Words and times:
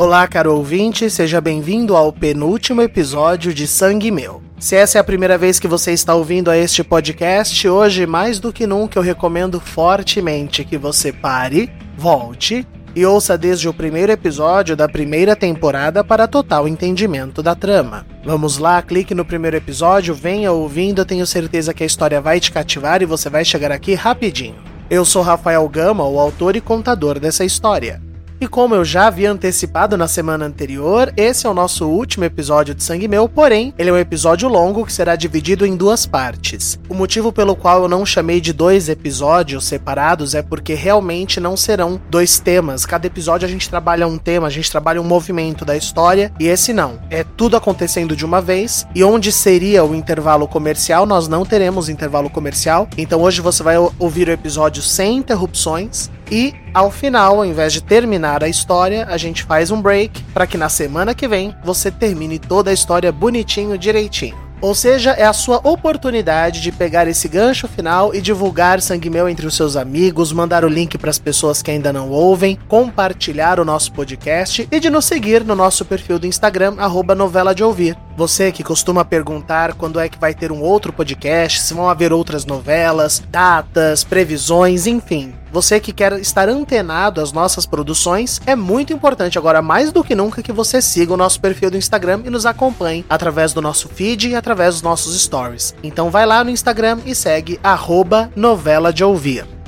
Olá, 0.00 0.28
caro 0.28 0.54
ouvinte, 0.54 1.10
seja 1.10 1.40
bem-vindo 1.40 1.96
ao 1.96 2.12
penúltimo 2.12 2.80
episódio 2.80 3.52
de 3.52 3.66
Sangue 3.66 4.12
Meu. 4.12 4.40
Se 4.56 4.76
essa 4.76 4.96
é 4.96 5.00
a 5.00 5.04
primeira 5.04 5.36
vez 5.36 5.58
que 5.58 5.66
você 5.66 5.90
está 5.90 6.14
ouvindo 6.14 6.52
a 6.52 6.56
este 6.56 6.84
podcast, 6.84 7.68
hoje 7.68 8.06
mais 8.06 8.38
do 8.38 8.52
que 8.52 8.64
nunca 8.64 8.96
eu 8.96 9.02
recomendo 9.02 9.58
fortemente 9.58 10.64
que 10.64 10.78
você 10.78 11.12
pare, 11.12 11.68
volte 11.96 12.64
e 12.94 13.04
ouça 13.04 13.36
desde 13.36 13.68
o 13.68 13.74
primeiro 13.74 14.12
episódio 14.12 14.76
da 14.76 14.88
primeira 14.88 15.34
temporada 15.34 16.04
para 16.04 16.28
total 16.28 16.68
entendimento 16.68 17.42
da 17.42 17.56
trama. 17.56 18.06
Vamos 18.24 18.56
lá, 18.56 18.80
clique 18.80 19.16
no 19.16 19.24
primeiro 19.24 19.56
episódio, 19.56 20.14
venha 20.14 20.52
ouvindo, 20.52 21.00
eu 21.00 21.06
tenho 21.06 21.26
certeza 21.26 21.74
que 21.74 21.82
a 21.82 21.86
história 21.86 22.20
vai 22.20 22.38
te 22.38 22.52
cativar 22.52 23.02
e 23.02 23.04
você 23.04 23.28
vai 23.28 23.44
chegar 23.44 23.72
aqui 23.72 23.94
rapidinho. 23.94 24.62
Eu 24.88 25.04
sou 25.04 25.22
Rafael 25.22 25.68
Gama, 25.68 26.06
o 26.06 26.20
autor 26.20 26.54
e 26.54 26.60
contador 26.60 27.18
dessa 27.18 27.44
história. 27.44 28.00
E 28.40 28.46
como 28.46 28.72
eu 28.72 28.84
já 28.84 29.08
havia 29.08 29.32
antecipado 29.32 29.96
na 29.96 30.06
semana 30.06 30.46
anterior, 30.46 31.12
esse 31.16 31.44
é 31.44 31.50
o 31.50 31.54
nosso 31.54 31.88
último 31.88 32.24
episódio 32.24 32.72
de 32.72 32.84
Sangue 32.84 33.08
Meu, 33.08 33.28
porém, 33.28 33.74
ele 33.76 33.90
é 33.90 33.92
um 33.92 33.98
episódio 33.98 34.48
longo 34.48 34.86
que 34.86 34.92
será 34.92 35.16
dividido 35.16 35.66
em 35.66 35.76
duas 35.76 36.06
partes. 36.06 36.78
O 36.88 36.94
motivo 36.94 37.32
pelo 37.32 37.56
qual 37.56 37.82
eu 37.82 37.88
não 37.88 38.06
chamei 38.06 38.40
de 38.40 38.52
dois 38.52 38.88
episódios 38.88 39.64
separados 39.64 40.36
é 40.36 40.42
porque 40.42 40.74
realmente 40.74 41.40
não 41.40 41.56
serão 41.56 42.00
dois 42.08 42.38
temas. 42.38 42.86
Cada 42.86 43.08
episódio 43.08 43.44
a 43.44 43.50
gente 43.50 43.68
trabalha 43.68 44.06
um 44.06 44.16
tema, 44.16 44.46
a 44.46 44.50
gente 44.50 44.70
trabalha 44.70 45.00
um 45.00 45.04
movimento 45.04 45.64
da 45.64 45.76
história, 45.76 46.32
e 46.38 46.46
esse 46.46 46.72
não. 46.72 47.00
É 47.10 47.24
tudo 47.24 47.56
acontecendo 47.56 48.14
de 48.14 48.24
uma 48.24 48.40
vez, 48.40 48.86
e 48.94 49.02
onde 49.02 49.32
seria 49.32 49.84
o 49.84 49.96
intervalo 49.96 50.46
comercial, 50.46 51.04
nós 51.06 51.26
não 51.26 51.44
teremos 51.44 51.88
intervalo 51.88 52.30
comercial. 52.30 52.88
Então 52.96 53.20
hoje 53.20 53.40
você 53.40 53.64
vai 53.64 53.74
ouvir 53.98 54.28
o 54.28 54.32
episódio 54.32 54.80
sem 54.80 55.16
interrupções, 55.16 56.08
e 56.30 56.54
ao 56.74 56.90
final, 56.90 57.36
ao 57.36 57.44
invés 57.44 57.72
de 57.72 57.82
terminar 57.82 58.44
a 58.44 58.48
história, 58.48 59.06
a 59.08 59.16
gente 59.16 59.44
faz 59.44 59.70
um 59.70 59.80
break 59.80 60.22
para 60.34 60.46
que 60.46 60.58
na 60.58 60.68
semana 60.68 61.14
que 61.14 61.26
vem 61.26 61.54
você 61.64 61.90
termine 61.90 62.38
toda 62.38 62.70
a 62.70 62.74
história 62.74 63.10
bonitinho, 63.10 63.78
direitinho. 63.78 64.48
Ou 64.60 64.74
seja, 64.74 65.12
é 65.12 65.24
a 65.24 65.32
sua 65.32 65.58
oportunidade 65.62 66.60
de 66.60 66.72
pegar 66.72 67.06
esse 67.06 67.28
gancho 67.28 67.68
final 67.68 68.12
e 68.12 68.20
divulgar 68.20 68.80
Sangue 68.80 69.08
Meu 69.08 69.28
entre 69.28 69.46
os 69.46 69.54
seus 69.54 69.76
amigos, 69.76 70.32
mandar 70.32 70.64
o 70.64 70.68
link 70.68 70.98
para 70.98 71.10
as 71.10 71.18
pessoas 71.18 71.62
que 71.62 71.70
ainda 71.70 71.92
não 71.92 72.10
ouvem, 72.10 72.58
compartilhar 72.66 73.60
o 73.60 73.64
nosso 73.64 73.92
podcast 73.92 74.66
e 74.70 74.80
de 74.80 74.90
nos 74.90 75.04
seguir 75.04 75.44
no 75.44 75.54
nosso 75.54 75.84
perfil 75.84 76.18
do 76.18 76.26
Instagram, 76.26 76.74
novela 77.14 77.54
de 77.54 77.62
ouvir. 77.62 77.96
Você 78.18 78.50
que 78.50 78.64
costuma 78.64 79.04
perguntar 79.04 79.74
quando 79.74 80.00
é 80.00 80.08
que 80.08 80.18
vai 80.18 80.34
ter 80.34 80.50
um 80.50 80.60
outro 80.60 80.92
podcast, 80.92 81.60
se 81.60 81.72
vão 81.72 81.88
haver 81.88 82.12
outras 82.12 82.44
novelas, 82.44 83.22
datas, 83.30 84.02
previsões, 84.02 84.88
enfim. 84.88 85.32
Você 85.52 85.78
que 85.78 85.92
quer 85.92 86.14
estar 86.14 86.48
antenado 86.48 87.20
às 87.20 87.30
nossas 87.30 87.64
produções, 87.64 88.40
é 88.44 88.56
muito 88.56 88.92
importante 88.92 89.38
agora 89.38 89.62
mais 89.62 89.92
do 89.92 90.02
que 90.02 90.16
nunca 90.16 90.42
que 90.42 90.50
você 90.50 90.82
siga 90.82 91.14
o 91.14 91.16
nosso 91.16 91.40
perfil 91.40 91.70
do 91.70 91.76
Instagram 91.76 92.22
e 92.24 92.30
nos 92.30 92.44
acompanhe 92.44 93.06
através 93.08 93.52
do 93.52 93.62
nosso 93.62 93.88
feed 93.88 94.30
e 94.30 94.34
através 94.34 94.74
dos 94.74 94.82
nossos 94.82 95.22
stories. 95.22 95.72
Então 95.80 96.10
vai 96.10 96.26
lá 96.26 96.42
no 96.42 96.50
Instagram 96.50 96.98
e 97.06 97.14
segue 97.14 97.60
arroba. 97.62 98.32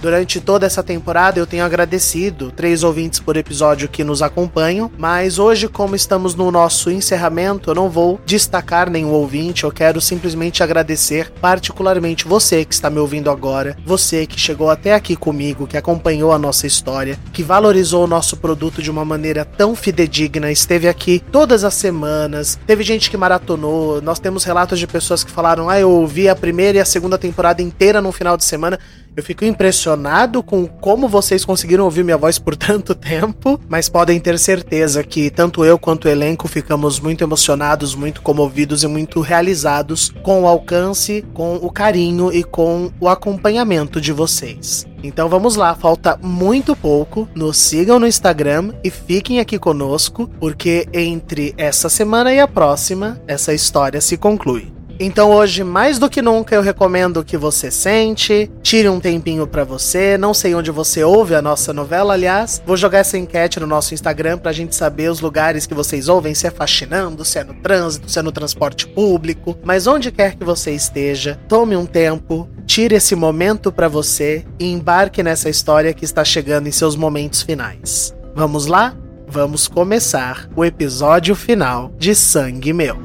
Durante 0.01 0.41
toda 0.41 0.67
essa 0.67 0.83
temporada 0.83 1.39
eu 1.39 1.47
tenho 1.47 1.63
agradecido 1.63 2.51
três 2.51 2.83
ouvintes 2.83 3.21
por 3.21 3.37
episódio 3.37 3.89
que 3.89 4.03
nos 4.03 4.23
acompanham, 4.23 4.91
mas 4.97 5.39
hoje, 5.39 5.69
como 5.69 5.95
estamos 5.95 6.35
no 6.35 6.51
nosso 6.51 6.91
encerramento, 6.91 7.71
eu 7.71 7.75
não 7.75 7.91
vou 7.91 8.19
destacar 8.25 8.89
nenhum 8.89 9.11
ouvinte, 9.11 9.65
eu 9.65 9.71
quero 9.71 10.01
simplesmente 10.01 10.63
agradecer 10.63 11.31
particularmente 11.41 12.27
você 12.27 12.65
que 12.65 12.73
está 12.73 12.89
me 12.89 12.99
ouvindo 12.99 13.31
agora, 13.31 13.77
você 13.85 14.27
que 14.27 14.41
chegou 14.41 14.71
até 14.71 14.95
aqui 14.95 15.15
comigo, 15.15 15.67
que 15.67 15.77
acompanhou 15.77 16.33
a 16.33 16.39
nossa 16.39 16.67
história, 16.67 17.19
que 17.31 17.43
valorizou 17.43 18.05
o 18.05 18.09
nosso 18.09 18.39
produto 18.39 18.81
de 18.81 18.91
uma 18.91 19.05
maneira 19.05 19.45
tão 19.45 19.75
fidedigna, 19.75 20.51
esteve 20.51 20.89
aqui 20.89 21.23
todas 21.31 21.63
as 21.63 21.75
semanas, 21.75 22.59
teve 22.67 22.83
gente 22.83 23.11
que 23.11 23.19
maratonou, 23.19 24.01
nós 24.01 24.19
temos 24.19 24.45
relatos 24.45 24.79
de 24.79 24.87
pessoas 24.87 25.23
que 25.23 25.31
falaram: 25.31 25.69
ah, 25.69 25.79
eu 25.79 25.91
ouvi 25.91 26.27
a 26.27 26.35
primeira 26.35 26.79
e 26.79 26.81
a 26.81 26.87
segunda 26.87 27.19
temporada 27.19 27.61
inteira 27.61 28.01
no 28.01 28.13
final 28.13 28.39
de 28.39 28.45
semana. 28.45 28.79
Eu 29.17 29.23
fico 29.23 29.45
impressionado 29.45 30.43
com 30.43 30.67
como 30.67 31.09
vocês 31.09 31.45
conseguiram 31.45 31.85
ouvir 31.85 32.05
minha 32.05 32.17
voz 32.17 32.39
por 32.39 32.55
tanto 32.57 32.95
tempo, 32.95 33.61
mas 33.69 33.89
podem 33.89 34.21
ter 34.21 34.39
certeza 34.39 35.03
que 35.03 35.31
tanto 35.31 35.65
eu 35.65 35.79
quanto 35.79 36.05
o 36.05 36.09
elenco 36.09 36.47
ficamos 36.49 37.01
muito 37.01 37.25
emocionados, 37.25 37.95
muito 37.95 38.23
comovidos 38.23 38.83
e 38.83 38.87
muito 38.87 39.21
realizados 39.21 40.13
com 40.23 40.43
o 40.43 40.47
alcance, 40.47 41.25
com 41.35 41.57
o 41.57 41.71
carinho 41.71 42.33
e 42.33 42.45
com 42.45 42.91
o 43.01 43.09
acompanhamento 43.09 44.01
de 44.01 44.13
vocês. 44.13 44.87
Então 45.03 45.29
vamos 45.29 45.57
lá, 45.57 45.75
falta 45.75 46.19
muito 46.23 46.77
pouco. 46.77 47.29
Nos 47.35 47.57
sigam 47.57 47.99
no 47.99 48.07
Instagram 48.07 48.73
e 48.85 48.91
fiquem 48.91 49.41
aqui 49.41 49.59
conosco, 49.59 50.29
porque 50.39 50.87
entre 50.93 51.55
essa 51.57 51.89
semana 51.89 52.33
e 52.33 52.41
a 52.41 52.47
próxima, 52.47 53.21
essa 53.27 53.53
história 53.53 54.01
se 54.01 54.17
conclui. 54.17 54.80
Então 55.03 55.31
hoje, 55.31 55.65
mais 55.65 55.99
do 55.99 56.11
que 56.11 56.21
nunca, 56.21 56.55
eu 56.55 56.61
recomendo 56.61 57.25
que 57.25 57.39
você 57.39 57.71
sente, 57.71 58.51
tire 58.63 58.87
um 58.87 59.01
tempinho 59.01 59.47
para 59.47 59.65
você. 59.65 60.19
Não 60.19 60.35
sei 60.35 60.55
onde 60.55 60.71
você 60.71 61.03
ouve 61.03 61.35
a 61.35 61.41
nossa 61.41 61.73
novela, 61.73 62.13
aliás. 62.13 62.63
Vou 62.67 62.77
jogar 62.77 62.99
essa 62.99 63.17
enquete 63.17 63.59
no 63.59 63.67
nosso 63.67 63.95
Instagram 63.95 64.37
pra 64.37 64.53
gente 64.53 64.77
saber 64.77 65.11
os 65.11 65.23
lugares 65.23 65.65
que 65.65 65.73
vocês 65.73 66.07
ouvem, 66.07 66.35
se 66.35 66.47
é 66.47 66.51
faxinando, 66.51 67.25
se 67.25 67.39
é 67.39 67.45
no 67.45 67.55
trânsito, 67.55 68.11
se 68.11 68.19
é 68.19 68.23
no 68.23 68.31
transporte 68.31 68.87
público. 68.87 69.57
Mas 69.65 69.87
onde 69.87 70.13
quer 70.13 70.35
que 70.35 70.45
você 70.45 70.73
esteja, 70.73 71.41
tome 71.49 71.75
um 71.75 71.87
tempo, 71.87 72.47
tire 72.67 72.95
esse 72.95 73.17
momento 73.17 73.73
para 73.73 73.89
você 73.89 74.45
e 74.59 74.71
embarque 74.71 75.23
nessa 75.23 75.49
história 75.49 75.95
que 75.95 76.05
está 76.05 76.23
chegando 76.23 76.67
em 76.67 76.73
seus 76.73 76.95
momentos 76.95 77.41
finais. 77.41 78.15
Vamos 78.35 78.67
lá? 78.67 78.95
Vamos 79.27 79.67
começar 79.67 80.47
o 80.55 80.63
episódio 80.63 81.35
final 81.35 81.91
de 81.97 82.15
Sangue 82.15 82.75
Meu. 82.75 82.99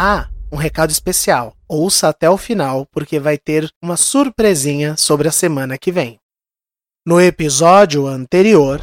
Ah, 0.00 0.28
um 0.52 0.56
recado 0.56 0.92
especial. 0.92 1.56
Ouça 1.68 2.06
até 2.06 2.30
o 2.30 2.36
final, 2.36 2.86
porque 2.92 3.18
vai 3.18 3.36
ter 3.36 3.68
uma 3.82 3.96
surpresinha 3.96 4.96
sobre 4.96 5.26
a 5.26 5.32
semana 5.32 5.76
que 5.76 5.90
vem. 5.90 6.20
No 7.04 7.20
episódio 7.20 8.06
anterior. 8.06 8.80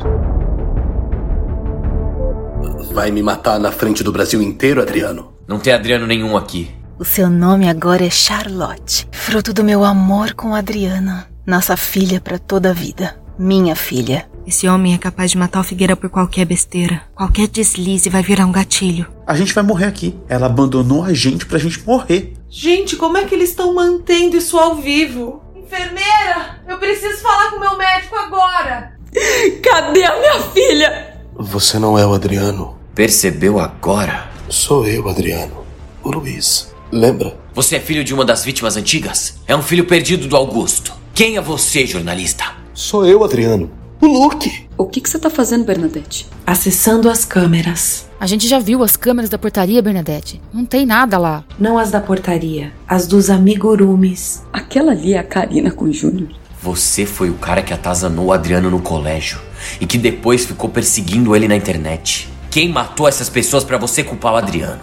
Vai 2.92 3.12
me 3.12 3.24
matar 3.24 3.58
na 3.62 3.72
frente 3.72 4.04
do 4.04 4.12
Brasil 4.12 4.42
inteiro, 4.42 4.82
Adriano? 4.82 5.34
Não 5.48 5.58
tem 5.58 5.72
Adriano 5.72 6.06
nenhum 6.06 6.36
aqui. 6.36 6.76
O 7.00 7.06
seu 7.06 7.30
nome 7.30 7.70
agora 7.70 8.06
é 8.06 8.10
Charlotte, 8.10 9.08
fruto 9.14 9.54
do 9.54 9.64
meu 9.64 9.86
amor 9.86 10.34
com 10.34 10.54
Adriano, 10.54 11.24
nossa 11.48 11.78
filha 11.78 12.20
para 12.20 12.38
toda 12.38 12.72
a 12.72 12.74
vida. 12.74 13.18
Minha 13.40 13.74
filha. 13.74 14.30
Esse 14.48 14.68
homem 14.68 14.94
é 14.94 14.98
capaz 14.98 15.32
de 15.32 15.38
matar 15.38 15.60
o 15.60 15.64
Figueira 15.64 15.96
por 15.96 16.10
qualquer 16.10 16.46
besteira. 16.46 17.02
Qualquer 17.16 17.48
deslize 17.48 18.10
vai 18.10 18.22
virar 18.22 18.46
um 18.46 18.52
gatilho. 18.52 19.08
A 19.26 19.36
gente 19.36 19.54
vai 19.54 19.64
morrer 19.64 19.86
aqui. 19.86 20.16
Ela 20.30 20.46
abandonou 20.46 21.04
a 21.04 21.14
gente 21.14 21.48
pra 21.48 21.58
gente 21.58 21.84
morrer. 21.86 22.34
Gente, 22.48 22.96
como 22.96 23.18
é 23.18 23.26
que 23.26 23.34
eles 23.34 23.50
estão 23.50 23.74
mantendo 23.74 24.38
isso 24.38 24.58
ao 24.58 24.76
vivo? 24.76 25.42
Enfermeira, 25.56 26.62
eu 26.68 26.78
preciso 26.78 27.24
falar 27.24 27.50
com 27.52 27.60
meu 27.60 27.76
médico 27.76 28.16
agora. 28.16 28.94
Cadê 29.64 30.04
a 30.04 30.20
minha 30.20 30.40
filha? 30.52 31.18
Você 31.38 31.80
não 31.80 31.98
é 31.98 32.06
o 32.06 32.14
Adriano. 32.14 32.78
Percebeu 32.94 33.60
agora? 33.60 34.30
Sou 34.48 34.86
eu, 34.88 35.10
Adriano. 35.10 35.66
O 36.04 36.12
Luiz. 36.12 36.72
Lembra? 36.92 37.36
Você 37.56 37.78
é 37.78 37.80
filho 37.80 38.04
de 38.04 38.14
uma 38.14 38.24
das 38.24 38.46
vítimas 38.46 38.78
antigas? 38.78 39.40
É 39.48 39.56
um 39.56 39.64
filho 39.64 39.86
perdido 39.86 40.28
do 40.28 40.36
Augusto. 40.36 40.94
Quem 41.16 41.36
é 41.36 41.42
você, 41.42 41.88
jornalista? 41.88 42.46
Sou 42.76 43.06
eu, 43.08 43.24
Adriano. 43.24 43.85
O 44.02 44.08
Luke. 44.08 44.68
O 44.78 44.86
que, 44.86 45.00
que 45.00 45.10
você 45.10 45.18
tá 45.18 45.30
fazendo, 45.30 45.66
Bernadette? 45.66 46.28
Acessando 46.46 47.10
as 47.10 47.24
câmeras. 47.26 48.08
A 48.20 48.28
gente 48.28 48.48
já 48.48 48.60
viu 48.60 48.84
as 48.84 48.96
câmeras 48.96 49.30
da 49.30 49.38
portaria, 49.38 49.82
Bernadette. 49.82 50.42
Não 50.54 50.66
tem 50.66 50.86
nada 50.86 51.18
lá. 51.18 51.44
Não 51.60 51.78
as 51.78 51.92
da 51.92 52.02
portaria, 52.02 52.72
as 52.88 53.08
dos 53.08 53.30
amigurumis. 53.30 54.44
Aquela 54.52 54.92
ali 54.92 55.14
é 55.14 55.20
a 55.20 55.24
Karina 55.24 55.72
com 55.72 55.86
o 55.86 55.94
Júnior. 55.94 56.30
Você 56.62 57.06
foi 57.06 57.30
o 57.30 57.36
cara 57.36 57.62
que 57.62 57.74
atazanou 57.74 58.26
o 58.26 58.34
Adriano 58.34 58.70
no 58.70 58.82
colégio 58.82 59.40
e 59.80 59.86
que 59.86 59.98
depois 59.98 60.46
ficou 60.46 60.70
perseguindo 60.70 61.36
ele 61.36 61.48
na 61.48 61.56
internet. 61.56 62.28
Quem 62.50 62.70
matou 62.70 63.08
essas 63.08 63.30
pessoas 63.30 63.64
para 63.64 63.78
você 63.78 64.04
culpar 64.04 64.34
o 64.34 64.38
Adriano? 64.38 64.80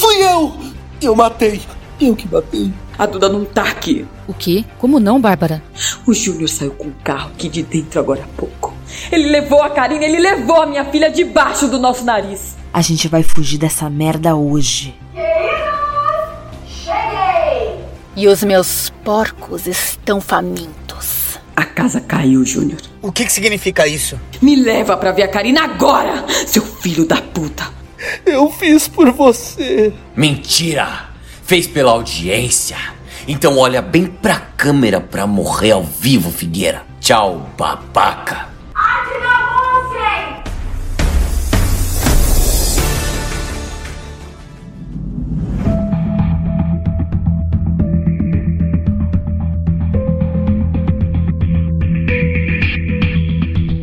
Fui 0.00 0.16
eu! 0.22 0.54
Eu 1.02 1.14
matei. 1.14 1.60
Eu 2.00 2.16
que 2.16 2.26
matei. 2.32 2.72
A 2.96 3.06
Duda 3.06 3.28
não 3.28 3.44
tá 3.44 3.64
aqui. 3.64 4.06
O 4.28 4.32
quê? 4.34 4.64
Como 4.78 5.00
não, 5.00 5.20
Bárbara? 5.20 5.62
O 6.06 6.14
Júnior 6.14 6.48
saiu 6.48 6.72
com 6.72 6.88
o 6.88 6.94
carro 7.02 7.30
aqui 7.34 7.48
de 7.48 7.62
dentro 7.62 7.98
agora 7.98 8.22
há 8.22 8.38
pouco. 8.38 8.72
Ele 9.10 9.28
levou 9.28 9.62
a 9.62 9.70
Karina, 9.70 10.04
ele 10.04 10.20
levou 10.20 10.62
a 10.62 10.66
minha 10.66 10.84
filha 10.84 11.10
debaixo 11.10 11.66
do 11.68 11.78
nosso 11.78 12.04
nariz. 12.04 12.56
A 12.72 12.80
gente 12.80 13.08
vai 13.08 13.22
fugir 13.22 13.58
dessa 13.58 13.90
merda 13.90 14.36
hoje. 14.36 14.94
Cheguei! 16.66 17.80
E 18.16 18.28
os 18.28 18.42
meus 18.44 18.90
porcos 19.04 19.66
estão 19.66 20.20
famintos. 20.20 21.38
A 21.56 21.64
casa 21.64 22.00
caiu, 22.00 22.44
Júnior. 22.44 22.80
O 23.02 23.10
que, 23.12 23.24
que 23.24 23.32
significa 23.32 23.86
isso? 23.86 24.20
Me 24.40 24.56
leva 24.56 24.96
pra 24.96 25.12
ver 25.12 25.22
a 25.22 25.28
Karina 25.28 25.64
agora, 25.64 26.24
seu 26.46 26.62
filho 26.62 27.06
da 27.06 27.20
puta. 27.20 27.64
Eu 28.26 28.50
fiz 28.50 28.86
por 28.86 29.10
você. 29.12 29.92
Mentira! 30.16 31.13
Fez 31.46 31.66
pela 31.66 31.92
audiência. 31.92 32.78
Então 33.28 33.58
olha 33.58 33.82
bem 33.82 34.06
pra 34.06 34.36
câmera 34.56 34.98
pra 34.98 35.26
morrer 35.26 35.72
ao 35.72 35.82
vivo, 35.82 36.30
Figueira. 36.30 36.82
Tchau, 37.00 37.50
babaca. 37.56 38.48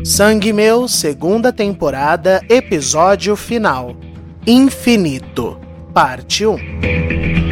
Sangue 0.04 0.52
Meu, 0.52 0.88
segunda 0.88 1.52
temporada, 1.52 2.42
episódio 2.48 3.36
final. 3.36 3.96
Infinito, 4.46 5.58
parte 5.94 6.44
1. 6.44 7.51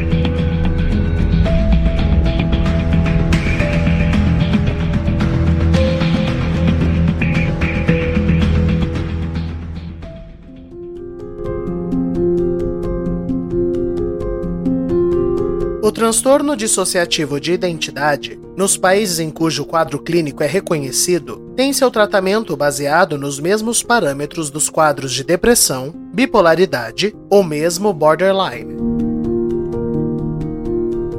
O 15.91 15.93
transtorno 15.93 16.55
dissociativo 16.55 17.41
de 17.41 17.51
identidade, 17.51 18.39
nos 18.57 18.77
países 18.77 19.19
em 19.19 19.29
cujo 19.29 19.65
quadro 19.65 19.99
clínico 19.99 20.41
é 20.41 20.47
reconhecido, 20.47 21.53
tem 21.57 21.73
seu 21.73 21.91
tratamento 21.91 22.57
baseado 22.57 23.19
nos 23.19 23.41
mesmos 23.41 23.83
parâmetros 23.83 24.51
dos 24.51 24.71
quadros 24.71 25.13
de 25.13 25.25
depressão, 25.25 25.93
bipolaridade 26.15 27.13
ou 27.29 27.43
mesmo 27.43 27.93
borderline. 27.93 28.73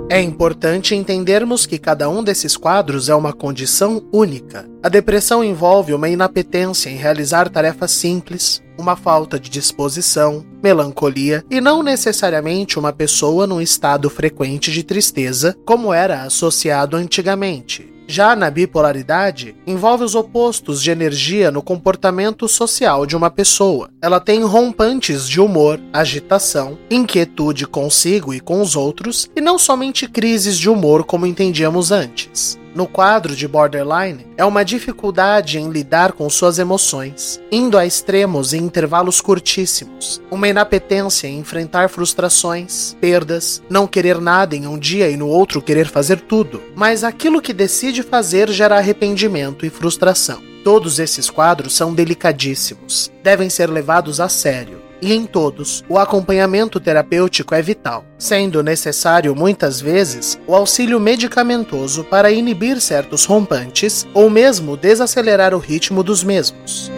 É 0.09 0.21
importante 0.21 0.95
entendermos 0.95 1.65
que 1.65 1.77
cada 1.77 2.09
um 2.09 2.23
desses 2.23 2.55
quadros 2.55 3.09
é 3.09 3.13
uma 3.15 3.33
condição 3.33 4.01
única. 4.09 4.69
A 4.81 4.87
depressão 4.87 5.43
envolve 5.43 5.93
uma 5.93 6.07
inapetência 6.07 6.89
em 6.89 6.95
realizar 6.95 7.49
tarefas 7.49 7.91
simples, 7.91 8.63
uma 8.81 8.95
falta 8.95 9.39
de 9.39 9.49
disposição, 9.49 10.43
melancolia 10.61 11.45
e 11.49 11.61
não 11.61 11.81
necessariamente 11.81 12.77
uma 12.77 12.91
pessoa 12.91 13.47
num 13.47 13.61
estado 13.61 14.09
frequente 14.09 14.71
de 14.71 14.83
tristeza, 14.83 15.55
como 15.65 15.93
era 15.93 16.23
associado 16.23 16.97
antigamente. 16.97 17.91
Já 18.11 18.35
na 18.35 18.51
bipolaridade, 18.51 19.55
envolve 19.65 20.03
os 20.03 20.15
opostos 20.15 20.83
de 20.83 20.91
energia 20.91 21.49
no 21.49 21.61
comportamento 21.61 22.45
social 22.45 23.05
de 23.05 23.15
uma 23.15 23.29
pessoa. 23.29 23.89
Ela 24.01 24.19
tem 24.19 24.43
rompantes 24.43 25.29
de 25.29 25.39
humor, 25.39 25.79
agitação, 25.93 26.77
inquietude 26.89 27.65
consigo 27.65 28.33
e 28.33 28.41
com 28.41 28.61
os 28.61 28.75
outros, 28.75 29.29
e 29.33 29.39
não 29.39 29.57
somente 29.57 30.09
crises 30.09 30.57
de 30.57 30.69
humor 30.69 31.05
como 31.05 31.25
entendíamos 31.25 31.89
antes. 31.89 32.59
No 32.73 32.87
quadro 32.87 33.35
de 33.35 33.47
borderline, 33.47 34.25
é 34.37 34.45
uma 34.45 34.63
dificuldade 34.63 35.59
em 35.59 35.69
lidar 35.69 36.13
com 36.13 36.29
suas 36.29 36.57
emoções, 36.57 37.41
indo 37.51 37.77
a 37.77 37.85
extremos 37.85 38.53
em 38.53 38.63
intervalos 38.63 39.19
curtíssimos, 39.19 40.21
uma 40.31 40.47
inapetência 40.47 41.27
em 41.27 41.39
enfrentar 41.39 41.89
frustrações, 41.89 42.95
perdas, 43.01 43.61
não 43.69 43.85
querer 43.85 44.21
nada 44.21 44.55
em 44.55 44.67
um 44.67 44.79
dia 44.79 45.09
e 45.09 45.17
no 45.17 45.27
outro 45.27 45.61
querer 45.61 45.87
fazer 45.87 46.21
tudo, 46.21 46.61
mas 46.73 47.03
aquilo 47.03 47.41
que 47.41 47.51
decide 47.51 48.03
fazer 48.03 48.49
gera 48.49 48.77
arrependimento 48.77 49.65
e 49.65 49.69
frustração. 49.69 50.41
Todos 50.63 50.97
esses 50.99 51.29
quadros 51.29 51.75
são 51.75 51.93
delicadíssimos, 51.93 53.11
devem 53.21 53.49
ser 53.49 53.69
levados 53.69 54.21
a 54.21 54.29
sério 54.29 54.90
e 55.01 55.13
em 55.13 55.25
todos, 55.25 55.83
o 55.89 55.97
acompanhamento 55.97 56.79
terapêutico 56.79 57.55
é 57.55 57.61
vital, 57.61 58.05
sendo 58.17 58.61
necessário 58.61 59.35
muitas 59.35 59.81
vezes 59.81 60.39
o 60.45 60.53
auxílio 60.53 60.99
medicamentoso 60.99 62.03
para 62.03 62.31
inibir 62.31 62.79
certos 62.79 63.25
rompantes 63.25 64.07
ou 64.13 64.29
mesmo 64.29 64.77
desacelerar 64.77 65.53
o 65.55 65.59
ritmo 65.59 66.03
dos 66.03 66.23
mesmos. 66.23 66.91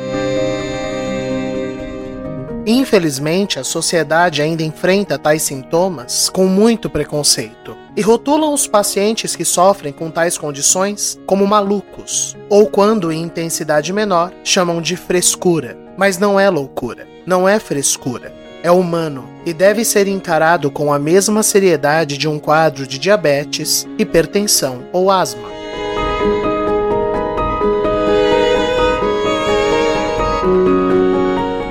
Infelizmente, 2.66 3.60
a 3.60 3.64
sociedade 3.64 4.42
ainda 4.42 4.64
enfrenta 4.64 5.18
tais 5.18 5.44
sintomas 5.44 6.30
com 6.30 6.46
muito 6.46 6.90
preconceito 6.90 7.76
e 7.96 8.02
rotulam 8.02 8.54
os 8.54 8.68
pacientes 8.68 9.36
que 9.36 9.44
sofrem 9.44 9.92
com 9.92 10.10
tais 10.10 10.38
condições 10.38 11.20
como 11.26 11.46
malucos, 11.46 12.38
ou 12.50 12.68
quando 12.68 13.12
em 13.12 13.22
intensidade 13.22 13.92
menor, 13.92 14.32
chamam 14.44 14.82
de 14.82 14.96
frescura. 14.96 15.78
Mas 15.98 16.18
não 16.18 16.40
é 16.40 16.50
loucura, 16.50 17.06
não 17.26 17.48
é 17.48 17.60
frescura. 17.60 18.34
É 18.62 18.72
humano 18.72 19.28
e 19.46 19.54
deve 19.54 19.84
ser 19.84 20.08
encarado 20.08 20.72
com 20.72 20.94
a 20.94 20.98
mesma 20.98 21.44
seriedade 21.44 22.18
de 22.18 22.28
um 22.28 22.40
quadro 22.40 22.88
de 22.88 22.98
diabetes, 22.98 23.86
hipertensão 23.98 24.86
ou 24.94 25.12
asma. 25.12 25.50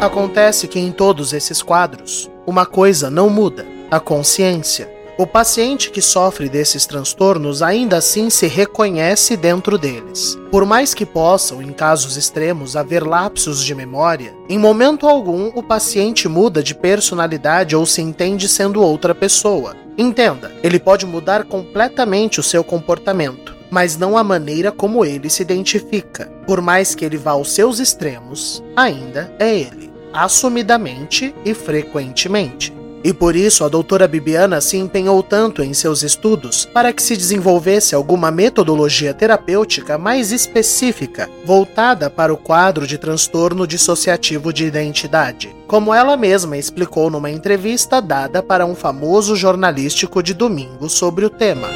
Acontece 0.00 0.68
que 0.68 0.78
em 0.78 0.92
todos 0.92 1.32
esses 1.32 1.62
quadros, 1.62 2.30
uma 2.46 2.66
coisa 2.66 3.08
não 3.08 3.30
muda: 3.30 3.64
a 3.90 3.98
consciência. 3.98 5.01
O 5.18 5.26
paciente 5.26 5.90
que 5.90 6.00
sofre 6.00 6.48
desses 6.48 6.86
transtornos 6.86 7.62
ainda 7.62 7.98
assim 7.98 8.30
se 8.30 8.46
reconhece 8.46 9.36
dentro 9.36 9.76
deles. 9.76 10.38
Por 10.50 10.64
mais 10.64 10.94
que 10.94 11.04
possam, 11.04 11.60
em 11.60 11.70
casos 11.70 12.16
extremos, 12.16 12.76
haver 12.76 13.06
lapsos 13.06 13.62
de 13.62 13.74
memória, 13.74 14.34
em 14.48 14.58
momento 14.58 15.06
algum 15.06 15.48
o 15.54 15.62
paciente 15.62 16.28
muda 16.28 16.62
de 16.62 16.74
personalidade 16.74 17.76
ou 17.76 17.84
se 17.84 18.00
entende 18.00 18.48
sendo 18.48 18.80
outra 18.80 19.14
pessoa. 19.14 19.76
Entenda, 19.98 20.50
ele 20.62 20.78
pode 20.78 21.04
mudar 21.04 21.44
completamente 21.44 22.40
o 22.40 22.42
seu 22.42 22.64
comportamento, 22.64 23.54
mas 23.70 23.98
não 23.98 24.16
a 24.16 24.24
maneira 24.24 24.72
como 24.72 25.04
ele 25.04 25.28
se 25.28 25.42
identifica. 25.42 26.32
Por 26.46 26.62
mais 26.62 26.94
que 26.94 27.04
ele 27.04 27.18
vá 27.18 27.32
aos 27.32 27.52
seus 27.52 27.80
extremos, 27.80 28.64
ainda 28.74 29.30
é 29.38 29.54
ele, 29.54 29.92
assumidamente 30.10 31.34
e 31.44 31.52
frequentemente. 31.52 32.81
E 33.04 33.12
por 33.12 33.34
isso 33.34 33.64
a 33.64 33.68
doutora 33.68 34.06
Bibiana 34.06 34.60
se 34.60 34.76
empenhou 34.76 35.22
tanto 35.22 35.62
em 35.62 35.74
seus 35.74 36.02
estudos 36.02 36.64
para 36.64 36.92
que 36.92 37.02
se 37.02 37.16
desenvolvesse 37.16 37.94
alguma 37.94 38.30
metodologia 38.30 39.12
terapêutica 39.12 39.98
mais 39.98 40.30
específica, 40.30 41.28
voltada 41.44 42.08
para 42.08 42.32
o 42.32 42.36
quadro 42.36 42.86
de 42.86 42.98
transtorno 42.98 43.66
dissociativo 43.66 44.52
de 44.52 44.64
identidade, 44.64 45.54
como 45.66 45.92
ela 45.92 46.16
mesma 46.16 46.56
explicou 46.56 47.10
numa 47.10 47.30
entrevista 47.30 48.00
dada 48.00 48.42
para 48.42 48.64
um 48.64 48.74
famoso 48.74 49.34
jornalístico 49.34 50.22
de 50.22 50.32
domingo 50.32 50.88
sobre 50.88 51.24
o 51.24 51.30
tema. 51.30 51.68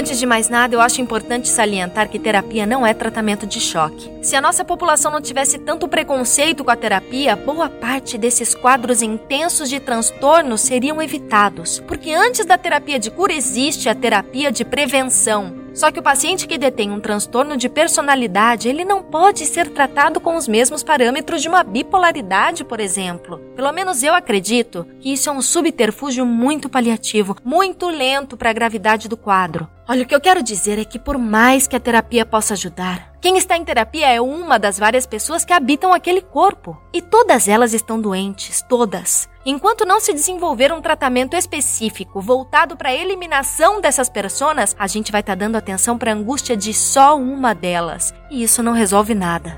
Antes 0.00 0.18
de 0.18 0.24
mais 0.24 0.48
nada, 0.48 0.74
eu 0.74 0.80
acho 0.80 1.02
importante 1.02 1.46
salientar 1.46 2.08
que 2.08 2.18
terapia 2.18 2.64
não 2.64 2.86
é 2.86 2.94
tratamento 2.94 3.46
de 3.46 3.60
choque. 3.60 4.10
Se 4.22 4.34
a 4.34 4.40
nossa 4.40 4.64
população 4.64 5.12
não 5.12 5.20
tivesse 5.20 5.58
tanto 5.58 5.86
preconceito 5.86 6.64
com 6.64 6.70
a 6.70 6.76
terapia, 6.76 7.36
boa 7.36 7.68
parte 7.68 8.16
desses 8.16 8.54
quadros 8.54 9.02
intensos 9.02 9.68
de 9.68 9.78
transtorno 9.78 10.56
seriam 10.56 11.02
evitados. 11.02 11.80
Porque 11.80 12.14
antes 12.14 12.46
da 12.46 12.56
terapia 12.56 12.98
de 12.98 13.10
cura 13.10 13.34
existe 13.34 13.90
a 13.90 13.94
terapia 13.94 14.50
de 14.50 14.64
prevenção. 14.64 15.60
Só 15.74 15.90
que 15.90 16.00
o 16.00 16.02
paciente 16.02 16.48
que 16.48 16.56
detém 16.56 16.90
um 16.90 16.98
transtorno 16.98 17.54
de 17.54 17.68
personalidade, 17.68 18.70
ele 18.70 18.86
não 18.86 19.02
pode 19.02 19.44
ser 19.44 19.68
tratado 19.68 20.18
com 20.18 20.34
os 20.34 20.48
mesmos 20.48 20.82
parâmetros 20.82 21.42
de 21.42 21.48
uma 21.48 21.62
bipolaridade, 21.62 22.64
por 22.64 22.80
exemplo. 22.80 23.38
Pelo 23.54 23.70
menos 23.70 24.02
eu 24.02 24.14
acredito 24.14 24.86
que 24.98 25.12
isso 25.12 25.28
é 25.28 25.32
um 25.32 25.42
subterfúgio 25.42 26.24
muito 26.24 26.70
paliativo, 26.70 27.36
muito 27.44 27.86
lento 27.88 28.34
para 28.34 28.48
a 28.48 28.54
gravidade 28.54 29.06
do 29.06 29.16
quadro. 29.16 29.68
Olha, 29.88 30.04
o 30.04 30.06
que 30.06 30.14
eu 30.14 30.20
quero 30.20 30.42
dizer 30.42 30.78
é 30.78 30.84
que 30.84 30.98
por 30.98 31.18
mais 31.18 31.66
que 31.66 31.74
a 31.74 31.80
terapia 31.80 32.24
possa 32.24 32.54
ajudar, 32.54 33.12
quem 33.20 33.36
está 33.36 33.56
em 33.56 33.64
terapia 33.64 34.08
é 34.08 34.20
uma 34.20 34.58
das 34.58 34.78
várias 34.78 35.06
pessoas 35.06 35.44
que 35.44 35.52
habitam 35.52 35.92
aquele 35.92 36.22
corpo. 36.22 36.80
E 36.92 37.02
todas 37.02 37.48
elas 37.48 37.74
estão 37.74 38.00
doentes, 38.00 38.62
todas. 38.68 39.28
Enquanto 39.44 39.84
não 39.84 40.00
se 40.00 40.12
desenvolver 40.12 40.72
um 40.72 40.80
tratamento 40.80 41.34
específico 41.34 42.20
voltado 42.20 42.76
para 42.76 42.90
a 42.90 42.94
eliminação 42.94 43.80
dessas 43.80 44.08
personas, 44.08 44.76
a 44.78 44.86
gente 44.86 45.10
vai 45.10 45.20
estar 45.22 45.32
tá 45.32 45.40
dando 45.40 45.56
atenção 45.56 45.98
para 45.98 46.12
a 46.12 46.14
angústia 46.14 46.56
de 46.56 46.72
só 46.72 47.16
uma 47.16 47.54
delas. 47.54 48.14
E 48.30 48.42
isso 48.42 48.62
não 48.62 48.72
resolve 48.72 49.14
nada. 49.14 49.56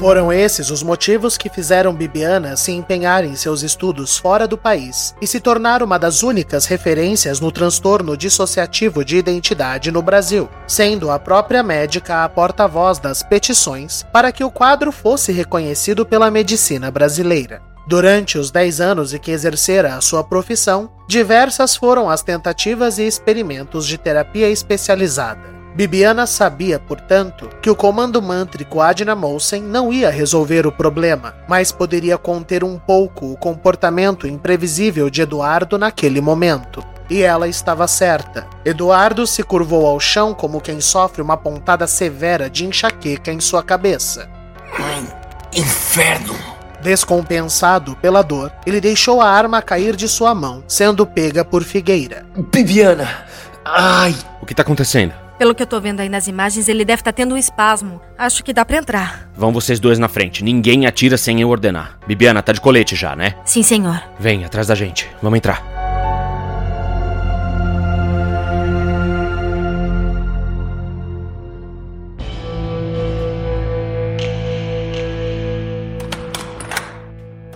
Foram 0.00 0.32
esses 0.32 0.70
os 0.70 0.82
motivos 0.82 1.36
que 1.36 1.50
fizeram 1.50 1.94
Bibiana 1.94 2.56
se 2.56 2.72
empenhar 2.72 3.22
em 3.22 3.36
seus 3.36 3.62
estudos 3.62 4.16
fora 4.16 4.48
do 4.48 4.56
país 4.56 5.14
e 5.20 5.26
se 5.26 5.38
tornar 5.38 5.82
uma 5.82 5.98
das 5.98 6.22
únicas 6.22 6.64
referências 6.64 7.38
no 7.38 7.52
transtorno 7.52 8.16
dissociativo 8.16 9.04
de 9.04 9.18
identidade 9.18 9.92
no 9.92 10.00
Brasil, 10.00 10.48
sendo 10.66 11.10
a 11.10 11.18
própria 11.18 11.62
médica 11.62 12.24
a 12.24 12.28
porta-voz 12.30 12.98
das 12.98 13.22
petições 13.22 14.02
para 14.10 14.32
que 14.32 14.42
o 14.42 14.50
quadro 14.50 14.90
fosse 14.90 15.32
reconhecido 15.32 16.06
pela 16.06 16.30
medicina 16.30 16.90
brasileira. 16.90 17.60
Durante 17.86 18.38
os 18.38 18.50
10 18.50 18.80
anos 18.80 19.12
em 19.12 19.18
que 19.18 19.30
exercera 19.30 19.96
a 19.96 20.00
sua 20.00 20.24
profissão, 20.24 20.90
diversas 21.06 21.76
foram 21.76 22.08
as 22.08 22.22
tentativas 22.22 22.98
e 22.98 23.06
experimentos 23.06 23.86
de 23.86 23.98
terapia 23.98 24.48
especializada. 24.48 25.59
Bibiana 25.74 26.26
sabia, 26.26 26.78
portanto, 26.78 27.48
que 27.62 27.70
o 27.70 27.76
comando 27.76 28.20
mântrico 28.20 28.80
Adna 28.80 29.14
Molsen 29.14 29.62
não 29.62 29.92
ia 29.92 30.10
resolver 30.10 30.66
o 30.66 30.72
problema, 30.72 31.34
mas 31.48 31.70
poderia 31.70 32.18
conter 32.18 32.64
um 32.64 32.78
pouco 32.78 33.32
o 33.32 33.36
comportamento 33.36 34.26
imprevisível 34.26 35.08
de 35.08 35.22
Eduardo 35.22 35.78
naquele 35.78 36.20
momento. 36.20 36.84
E 37.08 37.22
ela 37.22 37.48
estava 37.48 37.88
certa. 37.88 38.46
Eduardo 38.64 39.26
se 39.26 39.42
curvou 39.42 39.86
ao 39.86 39.98
chão 39.98 40.34
como 40.34 40.60
quem 40.60 40.80
sofre 40.80 41.22
uma 41.22 41.36
pontada 41.36 41.86
severa 41.86 42.48
de 42.48 42.64
enxaqueca 42.64 43.32
em 43.32 43.40
sua 43.40 43.62
cabeça. 43.62 44.28
Inferno! 45.52 46.34
Descompensado 46.80 47.94
pela 47.96 48.22
dor, 48.22 48.52
ele 48.64 48.80
deixou 48.80 49.20
a 49.20 49.28
arma 49.28 49.60
cair 49.60 49.94
de 49.96 50.08
sua 50.08 50.34
mão, 50.34 50.64
sendo 50.66 51.04
pega 51.06 51.44
por 51.44 51.62
Figueira. 51.62 52.24
Bibiana! 52.52 53.26
Ai! 53.64 54.14
O 54.40 54.46
que 54.46 54.54
tá 54.54 54.62
acontecendo? 54.62 55.12
Pelo 55.40 55.54
que 55.54 55.62
eu 55.62 55.66
tô 55.66 55.80
vendo 55.80 56.00
aí 56.00 56.08
nas 56.10 56.26
imagens, 56.26 56.68
ele 56.68 56.84
deve 56.84 57.00
estar 57.00 57.12
tá 57.12 57.16
tendo 57.16 57.34
um 57.34 57.38
espasmo. 57.38 57.98
Acho 58.18 58.44
que 58.44 58.52
dá 58.52 58.62
para 58.62 58.76
entrar. 58.76 59.30
Vão 59.34 59.54
vocês 59.54 59.80
dois 59.80 59.98
na 59.98 60.06
frente. 60.06 60.44
Ninguém 60.44 60.84
atira 60.84 61.16
sem 61.16 61.40
eu 61.40 61.48
ordenar. 61.48 61.98
Bibiana, 62.06 62.42
tá 62.42 62.52
de 62.52 62.60
colete 62.60 62.94
já, 62.94 63.16
né? 63.16 63.34
Sim, 63.46 63.62
senhor. 63.62 64.02
Vem, 64.18 64.44
atrás 64.44 64.66
da 64.66 64.74
gente. 64.74 65.08
Vamos 65.22 65.38
entrar. 65.38 65.79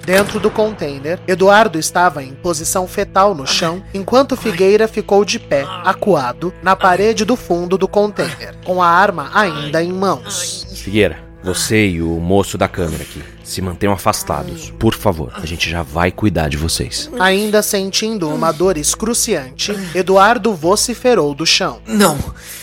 Dentro 0.05 0.39
do 0.39 0.51
container, 0.51 1.19
Eduardo 1.27 1.79
estava 1.79 2.23
em 2.23 2.35
posição 2.35 2.87
fetal 2.87 3.35
no 3.35 3.47
chão, 3.47 3.83
enquanto 3.95 4.37
Figueira 4.37 4.87
ficou 4.87 5.25
de 5.25 5.39
pé, 5.39 5.65
acuado, 5.83 6.53
na 6.63 6.77
parede 6.77 7.25
do 7.25 7.37
fundo 7.37 7.79
do 7.79 7.89
container, 7.89 8.55
com 8.65 8.83
a 8.83 8.87
arma 8.87 9.31
ainda 9.33 9.83
em 9.83 9.91
mãos. 9.91 10.67
Figueira, 10.75 11.19
você 11.43 11.89
e 11.89 12.03
o 12.03 12.21
moço 12.21 12.59
da 12.59 12.69
câmera 12.69 13.03
aqui. 13.03 13.23
Se 13.43 13.63
mantenham 13.63 13.95
afastados, 13.95 14.71
por 14.79 14.95
favor. 14.95 15.33
A 15.35 15.47
gente 15.47 15.71
já 15.71 15.83
vai 15.83 16.11
cuidar 16.11 16.49
de 16.49 16.59
vocês. 16.59 17.11
Ainda 17.19 17.63
sentindo 17.63 18.29
uma 18.29 18.53
dor 18.53 18.77
excruciante, 18.77 19.75
Eduardo 19.95 20.55
vociferou 20.55 21.35
do 21.35 21.47
chão. 21.47 21.81
Não, 21.87 22.19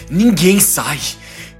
ninguém 0.09 0.59
sai. 0.59 0.99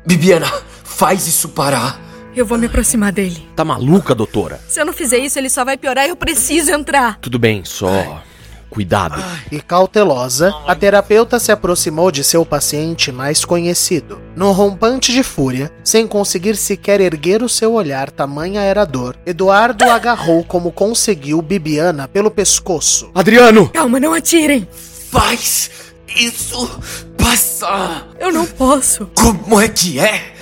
Bibiana, 0.06 0.52
faz 0.84 1.28
isso 1.28 1.50
parar. 1.50 2.11
Eu 2.36 2.46
vou 2.46 2.58
me 2.58 2.68
aproximar 2.68 3.12
dele. 3.12 3.46
Tá 3.56 3.66
maluca, 3.66 4.16
doutora? 4.16 4.60
Se 4.68 4.80
eu 4.80 4.86
não 4.86 4.94
fizer 4.94 5.18
isso, 5.18 5.38
ele 5.38 5.50
só 5.50 5.66
vai 5.66 5.78
piorar 5.78 6.06
e 6.06 6.10
eu 6.10 6.16
preciso 6.16 6.72
entrar. 6.72 7.20
Tudo 7.20 7.38
bem, 7.38 7.66
só. 7.66 8.22
Cuidado. 8.70 9.22
E 9.52 9.60
cautelosa, 9.60 10.56
a 10.66 10.74
terapeuta 10.74 11.38
se 11.40 11.52
aproximou 11.52 12.10
de 12.10 12.24
seu 12.24 12.46
paciente 12.46 13.12
mais 13.12 13.44
conhecido. 13.44 14.22
No 14.34 14.54
rompante 14.54 15.12
de 15.12 15.24
fúria, 15.24 15.70
sem 15.84 16.08
conseguir 16.08 16.56
sequer 16.56 17.02
erguer 17.02 17.44
o 17.44 17.50
seu 17.50 17.74
olhar, 17.74 18.10
tamanha 18.10 18.62
era 18.62 18.84
a 18.84 18.86
dor, 18.86 19.18
Eduardo 19.26 19.84
agarrou 19.90 20.46
como 20.46 20.72
conseguiu 20.72 21.42
Bibiana 21.42 22.08
pelo 22.08 22.32
pescoço. 22.32 23.12
Adriano! 23.14 23.68
Calma, 23.68 24.00
não 24.00 24.14
atirem! 24.14 24.66
Faz 25.12 25.70
isso 26.16 26.80
passar! 27.18 28.08
Eu 28.18 28.32
não 28.32 28.46
posso. 28.46 29.12
Como 29.18 29.60
é 29.60 29.68
que 29.68 30.00
é? 30.00 30.34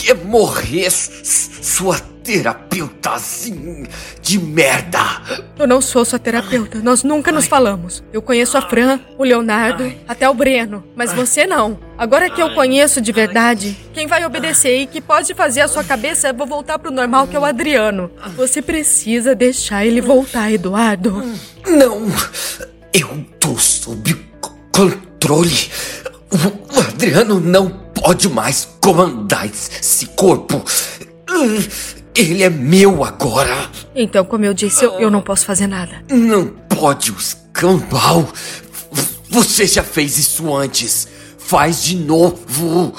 Quer 0.00 0.14
morrer, 0.14 0.90
sua 0.90 1.98
terapeutazinha 2.22 3.88
de 4.20 4.38
merda. 4.38 4.98
Eu 5.58 5.66
não 5.66 5.80
sou 5.80 6.04
sua 6.04 6.18
terapeuta. 6.18 6.78
Nós 6.80 7.02
nunca 7.02 7.32
nos 7.32 7.46
falamos. 7.46 8.04
Eu 8.12 8.20
conheço 8.20 8.56
a 8.58 8.62
Fran, 8.62 9.00
o 9.16 9.24
Leonardo, 9.24 9.90
até 10.06 10.28
o 10.28 10.34
Breno. 10.34 10.84
Mas 10.94 11.12
você 11.12 11.46
não. 11.46 11.78
Agora 11.96 12.30
que 12.30 12.40
eu 12.40 12.54
conheço 12.54 13.00
de 13.00 13.12
verdade, 13.12 13.76
quem 13.92 14.06
vai 14.06 14.24
obedecer 14.24 14.82
e 14.82 14.86
que 14.86 15.00
pode 15.00 15.34
fazer 15.34 15.62
a 15.62 15.68
sua 15.68 15.82
cabeça, 15.82 16.28
eu 16.28 16.34
vou 16.34 16.46
voltar 16.46 16.78
pro 16.78 16.90
normal, 16.90 17.26
que 17.26 17.34
é 17.34 17.38
o 17.38 17.44
Adriano. 17.44 18.10
Você 18.36 18.60
precisa 18.60 19.34
deixar 19.34 19.86
ele 19.86 20.00
voltar, 20.00 20.52
Eduardo. 20.52 21.24
Não. 21.66 22.06
Eu 22.92 23.24
tô 23.40 23.56
sob 23.56 24.14
controle. 24.40 25.70
O 26.30 26.80
Adriano 26.80 27.40
não 27.40 27.70
pode 27.70 28.28
mais 28.28 28.68
comandar 28.80 29.46
esse 29.46 30.06
corpo. 30.06 30.62
Ele 32.14 32.42
é 32.42 32.50
meu 32.50 33.04
agora. 33.04 33.70
Então, 33.94 34.24
como 34.24 34.44
eu 34.44 34.52
disse, 34.52 34.84
eu, 34.84 34.98
eu 35.00 35.10
não 35.10 35.22
posso 35.22 35.46
fazer 35.46 35.66
nada. 35.66 36.02
Não 36.10 36.46
pode, 36.46 37.12
o 37.12 37.16
escambau. 37.16 38.28
Você 39.30 39.66
já 39.66 39.82
fez 39.82 40.18
isso 40.18 40.54
antes. 40.54 41.08
Faz 41.38 41.82
de 41.82 41.96
novo. 41.96 42.94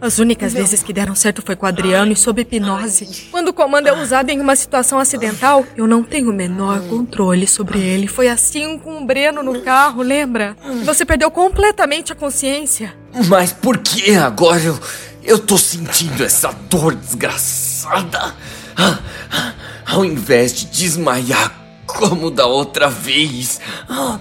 As 0.00 0.18
únicas 0.20 0.52
vezes 0.52 0.82
que 0.82 0.92
deram 0.92 1.14
certo 1.16 1.42
foi 1.42 1.56
com 1.56 1.66
o 1.66 1.68
Adriano 1.68 2.12
e 2.12 2.16
sob 2.16 2.40
hipnose. 2.40 3.28
Quando 3.32 3.48
o 3.48 3.52
comando 3.52 3.88
é 3.88 3.92
usado 3.92 4.30
em 4.30 4.40
uma 4.40 4.54
situação 4.54 4.98
acidental, 4.98 5.66
eu 5.76 5.88
não 5.88 6.04
tenho 6.04 6.30
o 6.30 6.32
menor 6.32 6.80
controle 6.82 7.48
sobre 7.48 7.80
ele. 7.80 8.06
Foi 8.06 8.28
assim 8.28 8.78
com 8.78 9.02
o 9.02 9.04
Breno 9.04 9.42
no 9.42 9.60
carro, 9.62 10.00
lembra? 10.00 10.56
Você 10.84 11.04
perdeu 11.04 11.30
completamente 11.30 12.12
a 12.12 12.14
consciência. 12.14 12.94
Mas 13.26 13.52
por 13.52 13.78
que 13.78 14.14
agora 14.14 14.62
eu, 14.62 14.78
eu 15.24 15.38
tô 15.38 15.58
sentindo 15.58 16.22
essa 16.24 16.52
dor 16.70 16.94
desgraçada? 16.94 18.34
Ah, 18.76 18.98
ah, 19.32 19.52
ao 19.84 20.04
invés 20.04 20.54
de 20.54 20.66
desmaiar 20.66 21.52
como 21.86 22.30
da 22.30 22.46
outra 22.46 22.88
vez. 22.88 23.60
Ah, 23.88 24.20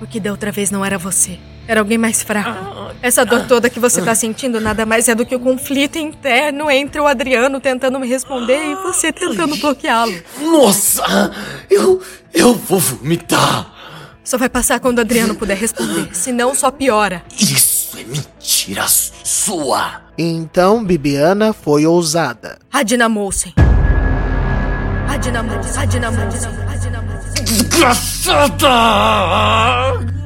o 0.00 0.06
que 0.06 0.20
da 0.20 0.30
outra 0.30 0.52
vez 0.52 0.70
não 0.70 0.84
era 0.84 0.96
você. 0.96 1.36
Era 1.68 1.80
alguém 1.80 1.98
mais 1.98 2.22
fraco. 2.22 2.94
Essa 3.02 3.26
dor 3.26 3.46
toda 3.46 3.68
que 3.68 3.78
você 3.78 4.00
tá 4.00 4.14
sentindo 4.14 4.58
nada 4.58 4.86
mais 4.86 5.06
é 5.06 5.14
do 5.14 5.26
que 5.26 5.36
o 5.36 5.38
conflito 5.38 5.98
interno 5.98 6.70
entre 6.70 6.98
o 6.98 7.06
Adriano 7.06 7.60
tentando 7.60 8.00
me 8.00 8.08
responder 8.08 8.70
e 8.70 8.74
você 8.76 9.12
tentando 9.12 9.54
bloqueá-lo. 9.54 10.14
Nossa! 10.40 11.30
Eu. 11.68 12.00
Eu 12.32 12.54
vou 12.54 12.78
vomitar! 12.78 13.70
Só 14.24 14.38
vai 14.38 14.48
passar 14.48 14.80
quando 14.80 14.96
o 14.98 15.00
Adriano 15.02 15.34
puder 15.34 15.58
responder, 15.58 16.08
senão 16.14 16.54
só 16.54 16.70
piora. 16.70 17.22
Isso 17.38 17.98
é 17.98 18.04
mentira 18.04 18.86
sua! 18.88 20.02
Então 20.16 20.82
Bibiana 20.82 21.52
foi 21.52 21.84
ousada. 21.84 22.58
Adina 22.72 23.10
Molsen. 23.10 23.52
Adina 25.06 25.42
Molsen. 25.42 25.82
Adina 25.82 26.10
Molsen. 26.10 26.50
Desgraçada! 27.40 28.68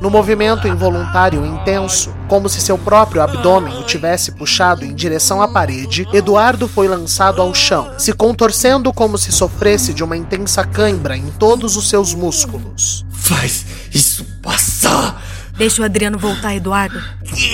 No 0.01 0.11
movimento 0.11 0.67
involuntário 0.67 1.47
intenso, 1.47 2.13
como 2.27 2.49
se 2.49 2.61
seu 2.61 2.77
próprio 2.77 3.23
abdômen 3.23 3.79
o 3.79 3.85
tivesse 3.85 4.33
puxado 4.33 4.85
em 4.85 4.93
direção 4.93 5.41
à 5.41 5.47
parede, 5.47 6.09
Eduardo 6.13 6.67
foi 6.67 6.89
lançado 6.89 7.41
ao 7.41 7.55
chão, 7.55 7.93
se 7.99 8.13
contorcendo 8.13 8.93
como 8.93 9.17
se 9.17 9.31
sofresse 9.31 9.95
de 9.95 10.03
uma 10.03 10.17
intensa 10.17 10.65
cãibra 10.65 11.17
em 11.17 11.31
todos 11.39 11.77
os 11.77 11.89
seus 11.89 12.13
músculos. 12.15 13.07
Faz 13.13 13.65
isso 13.95 14.25
passar! 14.43 15.22
Deixa 15.63 15.81
o 15.81 15.85
Adriano 15.85 16.19
voltar, 16.19 16.57
Eduardo. 16.57 17.01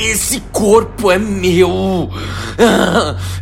Esse 0.02 0.40
corpo 0.50 1.12
é 1.12 1.18
meu! 1.18 2.08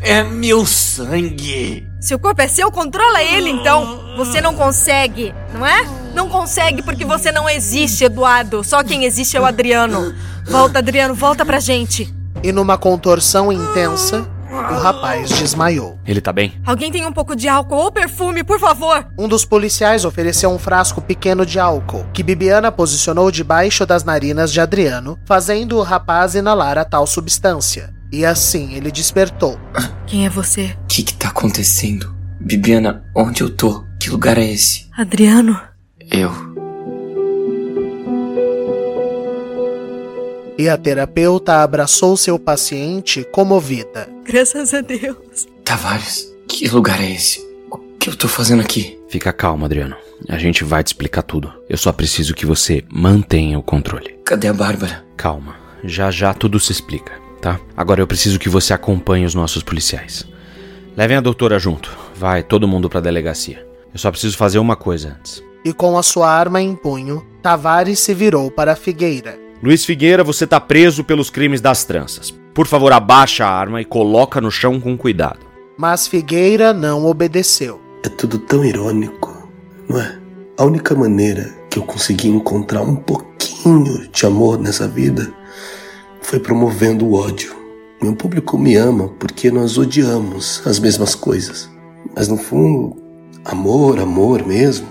É 0.03 0.25
meu 0.25 0.67
sangue! 0.67 1.87
Se 2.01 2.13
o 2.17 2.19
corpo 2.19 2.43
é 2.43 2.49
seu, 2.49 2.69
controla 2.73 3.23
ele 3.23 3.49
então! 3.49 4.17
Você 4.17 4.41
não 4.41 4.55
consegue, 4.55 5.33
não 5.55 5.65
é? 5.65 5.87
Não 6.17 6.29
consegue 6.29 6.83
porque 6.83 7.05
você 7.05 7.31
não 7.31 7.49
existe, 7.49 8.03
Eduardo. 8.03 8.65
Só 8.65 8.83
quem 8.83 9.05
existe 9.05 9.37
é 9.37 9.41
o 9.41 9.45
Adriano. 9.45 10.13
Volta, 10.45 10.81
Adriano, 10.81 11.15
volta 11.15 11.47
pra 11.47 11.61
gente. 11.61 12.13
E 12.43 12.51
numa 12.51 12.77
contorção 12.77 13.53
intensa, 13.53 14.29
o 14.57 14.79
rapaz 14.79 15.31
desmaiou. 15.31 15.99
Ele 16.07 16.21
tá 16.21 16.33
bem? 16.33 16.55
Alguém 16.65 16.91
tem 16.91 17.07
um 17.07 17.13
pouco 17.13 17.37
de 17.37 17.49
álcool 17.49 17.77
ou 17.77 17.93
perfume, 17.93 18.43
por 18.43 18.59
favor? 18.59 19.07
Um 19.19 19.29
dos 19.29 19.45
policiais 19.45 20.05
ofereceu 20.05 20.51
um 20.51 20.59
frasco 20.59 21.01
pequeno 21.01 21.45
de 21.45 21.59
álcool, 21.59 22.07
que 22.13 22.23
Bibiana 22.23 22.73
posicionou 22.73 23.31
debaixo 23.31 23.85
das 23.87 24.05
narinas 24.05 24.53
de 24.53 24.61
Adriano, 24.61 25.19
fazendo 25.25 25.77
o 25.77 25.83
rapaz 25.83 26.35
inalar 26.35 26.79
a 26.79 26.85
tal 26.85 27.07
substância. 27.07 27.95
E 28.13 28.25
assim 28.25 28.75
ele 28.75 28.91
despertou. 28.91 29.59
Quem 30.07 30.27
é 30.27 30.31
você? 30.31 30.77
O 30.85 30.87
que, 30.87 31.03
que 31.03 31.15
tá 31.15 31.29
acontecendo? 31.29 32.15
Bibiana, 32.41 33.05
onde 33.15 33.43
eu 33.43 33.51
tô? 33.51 33.85
Que 34.01 34.11
lugar 34.11 34.39
é 34.39 34.45
esse? 34.45 34.87
Adriano? 34.97 35.59
Eu. 36.11 36.46
E 40.59 40.69
a 40.69 40.77
terapeuta 40.77 41.63
abraçou 41.63 42.17
seu 42.17 42.39
paciente 42.39 43.25
comovida. 43.31 44.09
Graças 44.25 44.73
a 44.73 44.81
Deus. 44.81 45.47
Tavares, 45.65 46.33
Que 46.49 46.69
lugar 46.69 47.01
é 47.01 47.11
esse? 47.11 47.41
O 47.71 47.77
que 47.99 48.09
eu 48.09 48.17
tô 48.17 48.27
fazendo 48.29 48.61
aqui? 48.61 48.99
Fica 49.09 49.33
calmo, 49.33 49.65
Adriano. 49.65 49.97
A 50.29 50.39
gente 50.39 50.65
vai 50.65 50.83
te 50.83 50.89
explicar 50.89 51.23
tudo. 51.23 51.53
Eu 51.69 51.77
só 51.77 51.93
preciso 51.93 52.35
que 52.35 52.47
você 52.47 52.83
mantenha 52.91 53.59
o 53.59 53.63
controle. 53.63 54.19
Cadê 54.25 54.49
a 54.49 54.53
Bárbara? 54.55 55.05
Calma. 55.17 55.57
Já 55.85 56.11
já 56.11 56.33
tudo 56.33 56.59
se 56.59 56.73
explica, 56.73 57.13
tá? 57.41 57.61
Agora 57.77 58.01
eu 58.01 58.07
preciso 58.07 58.39
que 58.39 58.49
você 58.49 58.73
acompanhe 58.73 59.27
os 59.27 59.35
nossos 59.35 59.63
policiais. 59.63 60.27
Levem 60.97 61.19
a 61.19 61.21
doutora 61.21 61.59
junto. 61.59 61.95
Vai 62.15 62.43
todo 62.43 62.67
mundo 62.67 62.89
pra 62.89 63.01
delegacia. 63.01 63.67
Eu 63.93 63.99
só 63.99 64.11
preciso 64.11 64.37
fazer 64.37 64.59
uma 64.59 64.75
coisa 64.75 65.15
antes. 65.19 65.43
E 65.65 65.73
com 65.73 65.99
a 65.99 66.03
sua 66.03 66.31
arma 66.31 66.63
em 66.63 66.75
punho, 66.75 67.27
Tavares 67.43 67.99
se 67.99 68.15
virou 68.15 68.51
para 68.51 68.75
Figueira. 68.77 69.39
Luiz 69.63 69.85
Figueira, 69.85 70.23
você 70.23 70.47
tá 70.47 70.61
preso 70.61 71.03
pelos 71.03 71.31
crimes 71.31 71.61
das 71.61 71.85
tranças. 71.85 72.33
Por 72.55 72.67
favor, 72.67 72.93
abaixa 72.93 73.47
a 73.47 73.51
arma 73.51 73.81
e 73.81 73.85
coloca 73.85 74.41
no 74.41 74.51
chão 74.51 74.79
com 74.81 74.97
cuidado. 74.97 75.47
Mas 75.79 76.07
Figueira 76.07 76.73
não 76.73 77.07
obedeceu. 77.07 77.81
É 78.05 78.09
tudo 78.09 78.39
tão 78.39 78.65
irônico, 78.65 79.51
não 79.89 80.01
é? 80.01 80.19
A 80.59 80.65
única 80.65 80.95
maneira 80.95 81.55
que 81.71 81.79
eu 81.79 81.83
consegui 81.83 82.29
encontrar 82.29 82.83
um 82.83 82.97
pouquinho 82.97 84.09
de 84.09 84.27
amor 84.27 84.59
nessa 84.59 84.87
vida 84.87 85.33
foi 86.21 86.39
promovendo 86.39 87.07
o 87.07 87.15
ódio. 87.15 87.55
Meu 88.03 88.15
público 88.15 88.59
me 88.59 88.77
ama 88.77 89.09
porque 89.19 89.51
nós 89.51 89.79
odiamos 89.79 90.63
as 90.67 90.79
mesmas 90.79 91.15
coisas. 91.15 91.71
Mas 92.15 92.29
no 92.29 92.37
fundo, 92.37 92.97
amor, 93.45 93.99
amor 93.99 94.47
mesmo, 94.47 94.87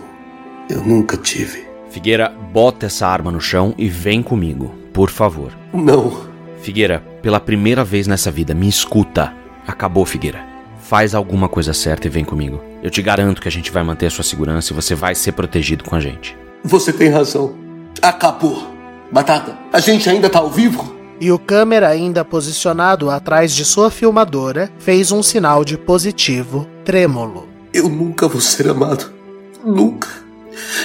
eu 0.69 0.81
nunca 0.81 1.17
tive. 1.17 1.64
Figueira, 1.95 2.29
bota 2.51 2.87
essa 2.87 3.07
arma 3.07 3.31
no 3.31 3.39
chão 3.39 3.73
e 3.77 3.87
vem 3.87 4.21
comigo, 4.21 4.75
por 4.91 5.09
favor. 5.09 5.57
Não. 5.73 6.25
Figueira, 6.61 7.01
pela 7.21 7.39
primeira 7.39 7.85
vez 7.85 8.05
nessa 8.05 8.29
vida, 8.29 8.53
me 8.53 8.67
escuta. 8.67 9.33
Acabou, 9.65 10.05
Figueira. 10.05 10.45
Faz 10.81 11.15
alguma 11.15 11.47
coisa 11.47 11.73
certa 11.73 12.07
e 12.07 12.09
vem 12.09 12.25
comigo. 12.25 12.61
Eu 12.83 12.89
te 12.89 13.01
garanto 13.01 13.41
que 13.41 13.47
a 13.47 13.51
gente 13.51 13.71
vai 13.71 13.81
manter 13.81 14.07
a 14.07 14.09
sua 14.09 14.25
segurança 14.25 14.73
e 14.73 14.75
você 14.75 14.93
vai 14.93 15.15
ser 15.15 15.31
protegido 15.31 15.85
com 15.85 15.95
a 15.95 16.01
gente. 16.01 16.35
Você 16.65 16.91
tem 16.91 17.07
razão. 17.07 17.55
Acabou. 18.01 18.67
Batata, 19.09 19.57
a 19.71 19.79
gente 19.79 20.09
ainda 20.09 20.29
tá 20.29 20.39
ao 20.39 20.49
vivo? 20.49 20.93
E 21.21 21.31
o 21.31 21.39
câmera, 21.39 21.87
ainda 21.87 22.25
posicionado 22.25 23.09
atrás 23.09 23.55
de 23.55 23.63
sua 23.63 23.89
filmadora, 23.89 24.69
fez 24.79 25.13
um 25.13 25.23
sinal 25.23 25.63
de 25.63 25.77
positivo 25.77 26.67
trêmulo. 26.83 27.47
Eu 27.73 27.87
nunca 27.87 28.27
vou 28.27 28.41
ser 28.41 28.67
amado. 28.67 29.13
Nunca. 29.63 30.24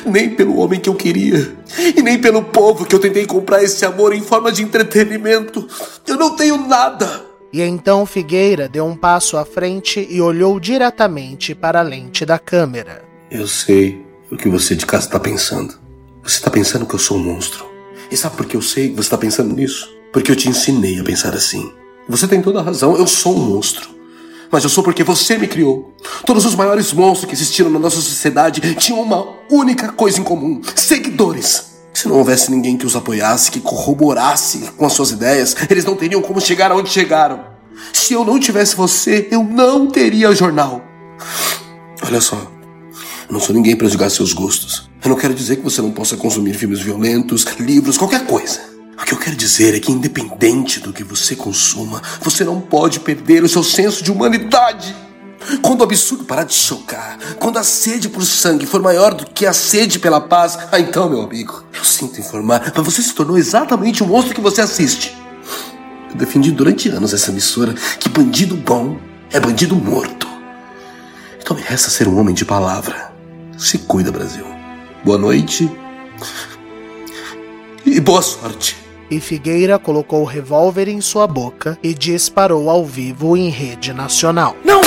Nem 0.04 0.30
pelo 0.30 0.58
homem 0.58 0.80
que 0.80 0.88
eu 0.88 0.94
queria. 0.94 1.56
E 1.96 2.02
nem 2.02 2.20
pelo 2.20 2.42
povo 2.42 2.84
que 2.84 2.94
eu 2.94 2.98
tentei 2.98 3.26
comprar 3.26 3.62
esse 3.62 3.84
amor 3.84 4.14
em 4.14 4.22
forma 4.22 4.50
de 4.50 4.62
entretenimento. 4.62 5.66
Eu 6.06 6.16
não 6.16 6.36
tenho 6.36 6.56
nada. 6.66 7.24
E 7.52 7.60
então 7.60 8.06
Figueira 8.06 8.68
deu 8.68 8.86
um 8.86 8.96
passo 8.96 9.36
à 9.36 9.44
frente 9.44 10.06
e 10.08 10.20
olhou 10.20 10.60
diretamente 10.60 11.54
para 11.54 11.80
a 11.80 11.82
lente 11.82 12.24
da 12.24 12.38
câmera. 12.38 13.04
Eu 13.30 13.46
sei 13.46 14.04
o 14.30 14.36
que 14.36 14.48
você 14.48 14.76
de 14.76 14.86
casa 14.86 15.06
está 15.06 15.18
pensando. 15.18 15.74
Você 16.22 16.36
está 16.36 16.50
pensando 16.50 16.86
que 16.86 16.94
eu 16.94 16.98
sou 16.98 17.16
um 17.16 17.24
monstro. 17.24 17.64
E 18.10 18.16
sabe 18.16 18.36
por 18.36 18.46
que 18.46 18.56
eu 18.56 18.62
sei 18.62 18.90
que 18.90 18.94
você 18.94 19.02
está 19.02 19.18
pensando 19.18 19.54
nisso? 19.54 19.88
Porque 20.12 20.30
eu 20.30 20.36
te 20.36 20.48
ensinei 20.48 21.00
a 21.00 21.04
pensar 21.04 21.34
assim. 21.34 21.72
Você 22.08 22.26
tem 22.26 22.42
toda 22.42 22.60
a 22.60 22.62
razão, 22.62 22.96
eu 22.96 23.06
sou 23.06 23.36
um 23.36 23.54
monstro. 23.54 23.99
Mas 24.50 24.64
eu 24.64 24.70
sou 24.70 24.82
porque 24.82 25.04
você 25.04 25.38
me 25.38 25.46
criou. 25.46 25.94
Todos 26.26 26.44
os 26.44 26.54
maiores 26.54 26.92
monstros 26.92 27.28
que 27.28 27.34
existiram 27.34 27.70
na 27.70 27.78
nossa 27.78 27.96
sociedade 27.96 28.60
tinham 28.74 29.00
uma 29.00 29.26
única 29.50 29.92
coisa 29.92 30.20
em 30.20 30.24
comum: 30.24 30.60
seguidores. 30.74 31.70
Se 31.92 32.08
não 32.08 32.16
houvesse 32.16 32.50
ninguém 32.50 32.76
que 32.76 32.86
os 32.86 32.96
apoiasse, 32.96 33.50
que 33.50 33.60
corroborasse 33.60 34.70
com 34.76 34.86
as 34.86 34.92
suas 34.92 35.10
ideias, 35.10 35.56
eles 35.68 35.84
não 35.84 35.96
teriam 35.96 36.22
como 36.22 36.40
chegar 36.40 36.70
aonde 36.70 36.88
chegaram. 36.88 37.44
Se 37.92 38.14
eu 38.14 38.24
não 38.24 38.38
tivesse 38.38 38.76
você, 38.76 39.28
eu 39.30 39.42
não 39.42 39.86
teria 39.86 40.34
jornal. 40.34 40.82
Olha 42.02 42.20
só, 42.20 42.36
eu 42.36 43.32
não 43.32 43.40
sou 43.40 43.54
ninguém 43.54 43.76
para 43.76 43.88
julgar 43.88 44.10
seus 44.10 44.32
gostos. 44.32 44.88
Eu 45.02 45.10
não 45.10 45.16
quero 45.16 45.34
dizer 45.34 45.56
que 45.56 45.62
você 45.62 45.80
não 45.80 45.90
possa 45.90 46.16
consumir 46.16 46.54
filmes 46.54 46.80
violentos, 46.80 47.44
livros, 47.58 47.96
qualquer 47.96 48.26
coisa. 48.26 48.60
Que 49.10 49.14
eu 49.14 49.18
quero 49.18 49.34
dizer 49.34 49.74
é 49.74 49.80
que, 49.80 49.90
independente 49.90 50.78
do 50.78 50.92
que 50.92 51.02
você 51.02 51.34
consuma, 51.34 52.00
você 52.20 52.44
não 52.44 52.60
pode 52.60 53.00
perder 53.00 53.42
o 53.42 53.48
seu 53.48 53.64
senso 53.64 54.04
de 54.04 54.12
humanidade. 54.12 54.94
Quando 55.60 55.80
o 55.80 55.82
absurdo 55.82 56.22
parar 56.22 56.44
de 56.44 56.54
chocar, 56.54 57.18
quando 57.40 57.58
a 57.58 57.64
sede 57.64 58.08
por 58.08 58.24
sangue 58.24 58.66
for 58.66 58.80
maior 58.80 59.12
do 59.12 59.26
que 59.26 59.46
a 59.46 59.52
sede 59.52 59.98
pela 59.98 60.20
paz, 60.20 60.56
ah, 60.70 60.78
então, 60.78 61.10
meu 61.10 61.22
amigo, 61.22 61.64
eu 61.76 61.84
sinto 61.84 62.20
informar, 62.20 62.72
mas 62.72 62.84
você 62.84 63.02
se 63.02 63.12
tornou 63.12 63.36
exatamente 63.36 64.00
o 64.00 64.06
monstro 64.06 64.32
que 64.32 64.40
você 64.40 64.60
assiste. 64.60 65.18
Eu 66.08 66.14
defendi 66.14 66.52
durante 66.52 66.88
anos 66.88 67.12
essa 67.12 67.32
emissora 67.32 67.74
que 67.98 68.08
bandido 68.08 68.56
bom 68.56 68.96
é 69.32 69.40
bandido 69.40 69.74
morto. 69.74 70.28
Então 71.40 71.56
me 71.56 71.62
resta 71.62 71.90
ser 71.90 72.06
um 72.06 72.16
homem 72.16 72.32
de 72.32 72.44
palavra. 72.44 73.12
Se 73.58 73.76
cuida, 73.76 74.12
Brasil. 74.12 74.46
Boa 75.04 75.18
noite 75.18 75.68
e 77.84 77.98
boa 77.98 78.22
sorte. 78.22 78.89
E 79.10 79.18
Figueira 79.18 79.78
colocou 79.78 80.22
o 80.22 80.24
revólver 80.24 80.88
em 80.88 81.00
sua 81.00 81.26
boca 81.26 81.76
e 81.82 81.92
disparou 81.92 82.70
ao 82.70 82.84
vivo 82.84 83.36
em 83.36 83.48
rede 83.48 83.92
nacional. 83.92 84.56
Não! 84.64 84.80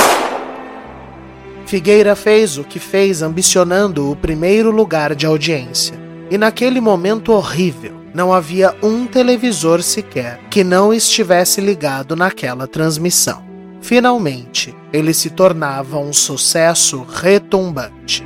Figueira 1.66 2.14
fez 2.14 2.56
o 2.56 2.64
que 2.64 2.78
fez 2.78 3.20
ambicionando 3.20 4.10
o 4.10 4.16
primeiro 4.16 4.70
lugar 4.70 5.14
de 5.14 5.26
audiência. 5.26 5.94
E 6.30 6.38
naquele 6.38 6.80
momento 6.80 7.32
horrível, 7.32 7.94
não 8.14 8.32
havia 8.32 8.74
um 8.82 9.06
televisor 9.06 9.82
sequer 9.82 10.40
que 10.48 10.62
não 10.62 10.94
estivesse 10.94 11.60
ligado 11.60 12.14
naquela 12.14 12.66
transmissão. 12.66 13.44
Finalmente, 13.80 14.74
ele 14.92 15.12
se 15.12 15.30
tornava 15.30 15.98
um 15.98 16.12
sucesso 16.12 17.02
retumbante. 17.02 18.24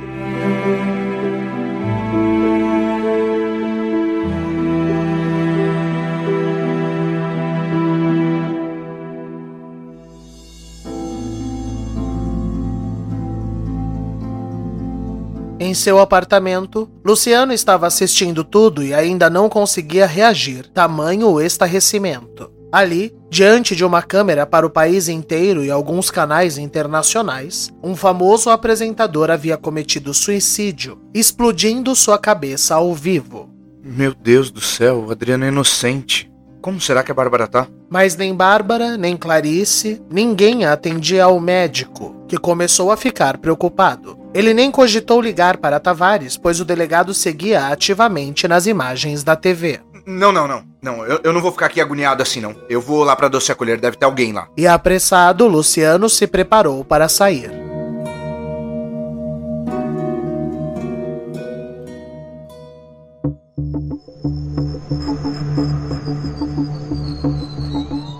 Em 15.69 15.73
seu 15.75 15.99
apartamento, 15.99 16.89
Luciano 17.05 17.53
estava 17.53 17.85
assistindo 17.85 18.43
tudo 18.43 18.81
e 18.81 18.91
ainda 18.91 19.29
não 19.29 19.47
conseguia 19.47 20.07
reagir, 20.07 20.65
tamanho 20.65 21.27
o 21.29 21.39
estarrecimento. 21.39 22.51
Ali, 22.71 23.15
diante 23.29 23.75
de 23.75 23.85
uma 23.85 24.01
câmera 24.01 24.47
para 24.47 24.65
o 24.65 24.69
país 24.71 25.07
inteiro 25.07 25.63
e 25.63 25.69
alguns 25.69 26.09
canais 26.09 26.57
internacionais, 26.57 27.71
um 27.83 27.95
famoso 27.95 28.49
apresentador 28.49 29.29
havia 29.29 29.57
cometido 29.57 30.11
suicídio, 30.11 30.99
explodindo 31.13 31.95
sua 31.95 32.17
cabeça 32.17 32.73
ao 32.73 32.91
vivo. 32.95 33.47
Meu 33.83 34.15
Deus 34.15 34.49
do 34.49 34.61
céu, 34.61 35.05
o 35.07 35.11
Adriano 35.11 35.45
é 35.45 35.49
inocente. 35.49 36.31
Como 36.63 36.81
será 36.81 37.03
que 37.03 37.11
a 37.11 37.15
Bárbara 37.15 37.45
tá? 37.45 37.67
Mas 37.91 38.15
nem 38.15 38.33
Bárbara, 38.33 38.97
nem 38.97 39.15
Clarice, 39.15 40.01
ninguém 40.09 40.65
atendia 40.65 41.25
ao 41.25 41.39
médico, 41.39 42.25
que 42.27 42.37
começou 42.39 42.91
a 42.91 42.97
ficar 42.97 43.37
preocupado. 43.37 44.18
Ele 44.33 44.53
nem 44.53 44.69
cogitou 44.69 45.19
ligar 45.21 45.57
para 45.57 45.79
Tavares, 45.79 46.37
pois 46.37 46.59
o 46.59 46.65
delegado 46.65 47.13
seguia 47.13 47.67
ativamente 47.67 48.47
nas 48.47 48.67
imagens 48.67 49.23
da 49.23 49.35
TV. 49.35 49.79
Não, 50.05 50.31
não, 50.31 50.47
não. 50.47 50.63
Não, 50.81 51.05
eu, 51.05 51.19
eu 51.23 51.33
não 51.33 51.41
vou 51.41 51.51
ficar 51.51 51.65
aqui 51.65 51.81
agoniado 51.81 52.21
assim, 52.21 52.39
não. 52.39 52.55
Eu 52.69 52.79
vou 52.79 53.03
lá 53.03 53.15
pra 53.15 53.27
doce 53.27 53.51
acolher, 53.51 53.79
deve 53.79 53.97
ter 53.97 54.05
alguém 54.05 54.31
lá. 54.31 54.47
E 54.55 54.65
apressado, 54.65 55.47
Luciano 55.47 56.09
se 56.09 56.25
preparou 56.25 56.85
para 56.85 57.09
sair. 57.09 57.51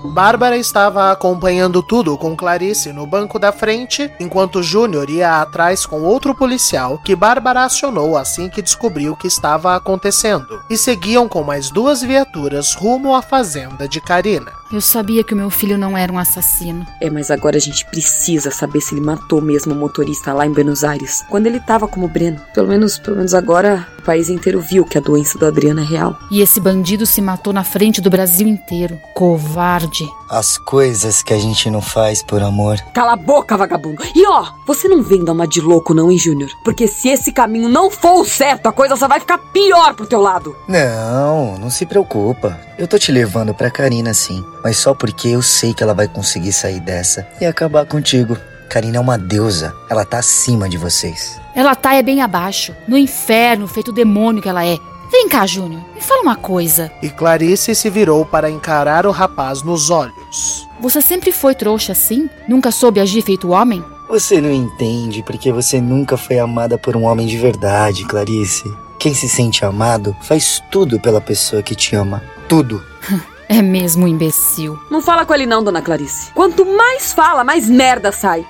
Bárbara 0.09 0.57
estava 0.57 1.11
acompanhando 1.11 1.83
tudo 1.83 2.17
com 2.17 2.35
Clarice 2.35 2.91
no 2.91 3.05
banco 3.05 3.37
da 3.37 3.51
frente, 3.51 4.11
enquanto 4.19 4.63
Júnior 4.63 5.09
ia 5.09 5.39
atrás 5.39 5.85
com 5.85 6.01
outro 6.01 6.33
policial 6.33 6.97
que 6.97 7.15
Bárbara 7.15 7.63
acionou 7.63 8.17
assim 8.17 8.49
que 8.49 8.61
descobriu 8.61 9.13
o 9.13 9.15
que 9.15 9.27
estava 9.27 9.75
acontecendo, 9.75 10.61
e 10.69 10.77
seguiam 10.77 11.29
com 11.29 11.43
mais 11.43 11.69
duas 11.69 12.01
viaturas 12.01 12.73
rumo 12.73 13.15
à 13.15 13.21
fazenda 13.21 13.87
de 13.87 14.01
Karina. 14.01 14.58
Eu 14.71 14.81
sabia 14.81 15.23
que 15.23 15.33
o 15.33 15.37
meu 15.37 15.49
filho 15.49 15.79
não 15.79 15.97
era 15.97 16.13
um 16.13 16.19
assassino. 16.19 16.85
É, 17.01 17.09
mas 17.09 17.31
agora 17.31 17.57
a 17.57 17.59
gente 17.59 17.83
precisa 17.85 18.51
saber 18.51 18.81
se 18.81 18.93
ele 18.93 19.01
matou 19.01 19.41
mesmo 19.41 19.73
o 19.73 19.75
motorista 19.75 20.31
lá 20.31 20.45
em 20.45 20.51
Buenos 20.51 20.83
Aires, 20.83 21.23
quando 21.27 21.47
ele 21.47 21.59
tava 21.59 21.87
como 21.87 22.07
Breno. 22.07 22.39
Pelo 22.53 22.67
menos, 22.67 22.99
pelo 22.99 23.17
menos 23.17 23.33
agora 23.33 23.87
o 23.97 24.03
país 24.03 24.29
inteiro 24.29 24.61
viu 24.61 24.85
que 24.85 24.97
a 24.97 25.01
doença 25.01 25.39
do 25.39 25.47
Adriano 25.47 25.81
é 25.81 25.83
real. 25.83 26.17
E 26.29 26.39
esse 26.41 26.59
bandido 26.59 27.05
se 27.07 27.19
matou 27.19 27.51
na 27.51 27.63
frente 27.63 27.99
do 27.99 28.11
Brasil 28.11 28.47
inteiro. 28.47 28.99
Covarde. 29.15 30.07
As 30.29 30.59
coisas 30.59 31.23
que 31.23 31.33
a 31.33 31.39
gente 31.39 31.71
não 31.71 31.81
faz 31.81 32.21
por 32.21 32.43
amor. 32.43 32.79
Cala 32.93 33.13
a 33.13 33.15
boca, 33.15 33.57
vagabundo. 33.57 34.03
E 34.15 34.27
ó, 34.27 34.51
você 34.67 34.87
não 34.87 35.01
vem 35.01 35.25
dar 35.25 35.31
uma 35.31 35.47
de 35.47 35.59
louco 35.59 35.95
não, 35.95 36.11
hein, 36.11 36.17
Júnior? 36.19 36.51
Porque 36.63 36.87
se 36.87 37.09
esse 37.09 37.31
caminho 37.31 37.67
não 37.67 37.89
for 37.89 38.21
o 38.21 38.25
certo, 38.25 38.67
a 38.67 38.71
coisa 38.71 38.95
só 38.95 39.07
vai 39.07 39.19
ficar 39.19 39.39
pior 39.51 39.95
pro 39.95 40.05
teu 40.05 40.21
lado. 40.21 40.55
Não, 40.67 41.57
não 41.57 41.71
se 41.71 41.87
preocupa. 41.87 42.59
Eu 42.77 42.87
tô 42.87 42.97
te 42.97 43.11
levando 43.11 43.53
pra 43.53 43.69
Karina 43.71 44.13
sim, 44.13 44.45
mas 44.63 44.77
só 44.77 44.93
porque 44.93 45.29
eu 45.29 45.41
sei 45.41 45.73
que 45.73 45.83
ela 45.83 45.93
vai 45.93 46.07
conseguir 46.07 46.53
sair 46.53 46.79
dessa 46.79 47.27
e 47.39 47.45
acabar 47.45 47.85
contigo. 47.85 48.37
Karina 48.69 48.97
é 48.97 48.99
uma 48.99 49.17
deusa. 49.17 49.73
Ela 49.89 50.05
tá 50.05 50.19
acima 50.19 50.69
de 50.69 50.77
vocês. 50.77 51.39
Ela 51.55 51.75
tá 51.75 51.95
é 51.95 52.03
bem 52.03 52.21
abaixo. 52.21 52.75
No 52.87 52.97
inferno, 52.97 53.67
feito 53.67 53.91
demônio 53.91 54.41
que 54.41 54.49
ela 54.49 54.65
é. 54.65 54.77
Vem 55.11 55.27
cá, 55.27 55.45
Júnior. 55.45 55.81
Me 55.95 56.01
fala 56.01 56.21
uma 56.21 56.35
coisa. 56.35 56.91
E 57.01 57.09
Clarice 57.09 57.73
se 57.73 57.89
virou 57.89 58.23
para 58.23 58.49
encarar 58.49 59.07
o 59.07 59.11
rapaz 59.11 59.63
nos 59.63 59.89
olhos. 59.89 60.67
Você 60.79 61.01
sempre 61.01 61.31
foi 61.31 61.55
trouxa 61.55 61.93
assim? 61.93 62.29
Nunca 62.47 62.71
soube 62.71 62.99
agir 62.99 63.23
feito 63.23 63.49
homem? 63.49 63.83
Você 64.07 64.39
não 64.39 64.51
entende 64.51 65.23
porque 65.23 65.51
você 65.51 65.81
nunca 65.81 66.15
foi 66.15 66.39
amada 66.39 66.77
por 66.77 66.95
um 66.95 67.03
homem 67.03 67.27
de 67.27 67.37
verdade, 67.37 68.05
Clarice. 68.05 68.71
Quem 68.99 69.13
se 69.13 69.27
sente 69.27 69.65
amado 69.65 70.15
faz 70.21 70.61
tudo 70.71 70.99
pela 70.99 71.21
pessoa 71.21 71.63
que 71.63 71.75
te 71.75 71.95
ama. 71.95 72.23
Tudo. 72.47 72.83
É 73.51 73.63
mesmo 73.63 74.05
um 74.05 74.07
imbecil. 74.07 74.79
Não 74.91 75.01
fala 75.01 75.25
com 75.25 75.33
ele 75.33 75.47
não, 75.47 75.63
dona 75.63 75.81
Clarice. 75.81 76.31
Quanto 76.33 76.63
mais 76.63 77.11
fala, 77.11 77.43
mais 77.43 77.67
merda 77.67 78.11
sai. 78.11 78.45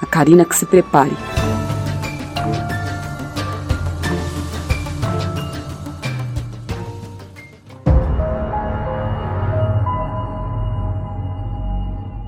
A 0.00 0.06
Karina 0.06 0.42
que 0.42 0.56
se 0.56 0.64
prepare. 0.64 1.14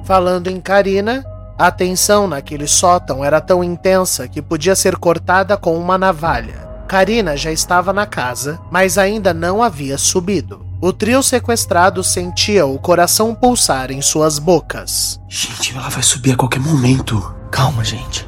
Falando 0.04 0.48
em 0.48 0.60
Karina, 0.60 1.24
a 1.56 1.70
tensão 1.70 2.26
naquele 2.26 2.66
sótão 2.66 3.24
era 3.24 3.40
tão 3.40 3.64
intensa 3.64 4.28
que 4.28 4.42
podia 4.42 4.76
ser 4.76 4.96
cortada 4.96 5.56
com 5.56 5.78
uma 5.78 5.96
navalha. 5.96 6.68
Karina 6.86 7.34
já 7.34 7.50
estava 7.50 7.94
na 7.94 8.04
casa, 8.04 8.60
mas 8.70 8.98
ainda 8.98 9.32
não 9.32 9.62
havia 9.62 9.96
subido. 9.96 10.69
O 10.82 10.94
trio 10.94 11.22
sequestrado 11.22 12.02
sentia 12.02 12.64
o 12.64 12.78
coração 12.78 13.34
pulsar 13.34 13.90
em 13.90 14.00
suas 14.00 14.38
bocas. 14.38 15.20
Gente, 15.28 15.76
ela 15.76 15.90
vai 15.90 16.02
subir 16.02 16.32
a 16.32 16.36
qualquer 16.36 16.60
momento. 16.60 17.34
Calma, 17.50 17.84
gente. 17.84 18.26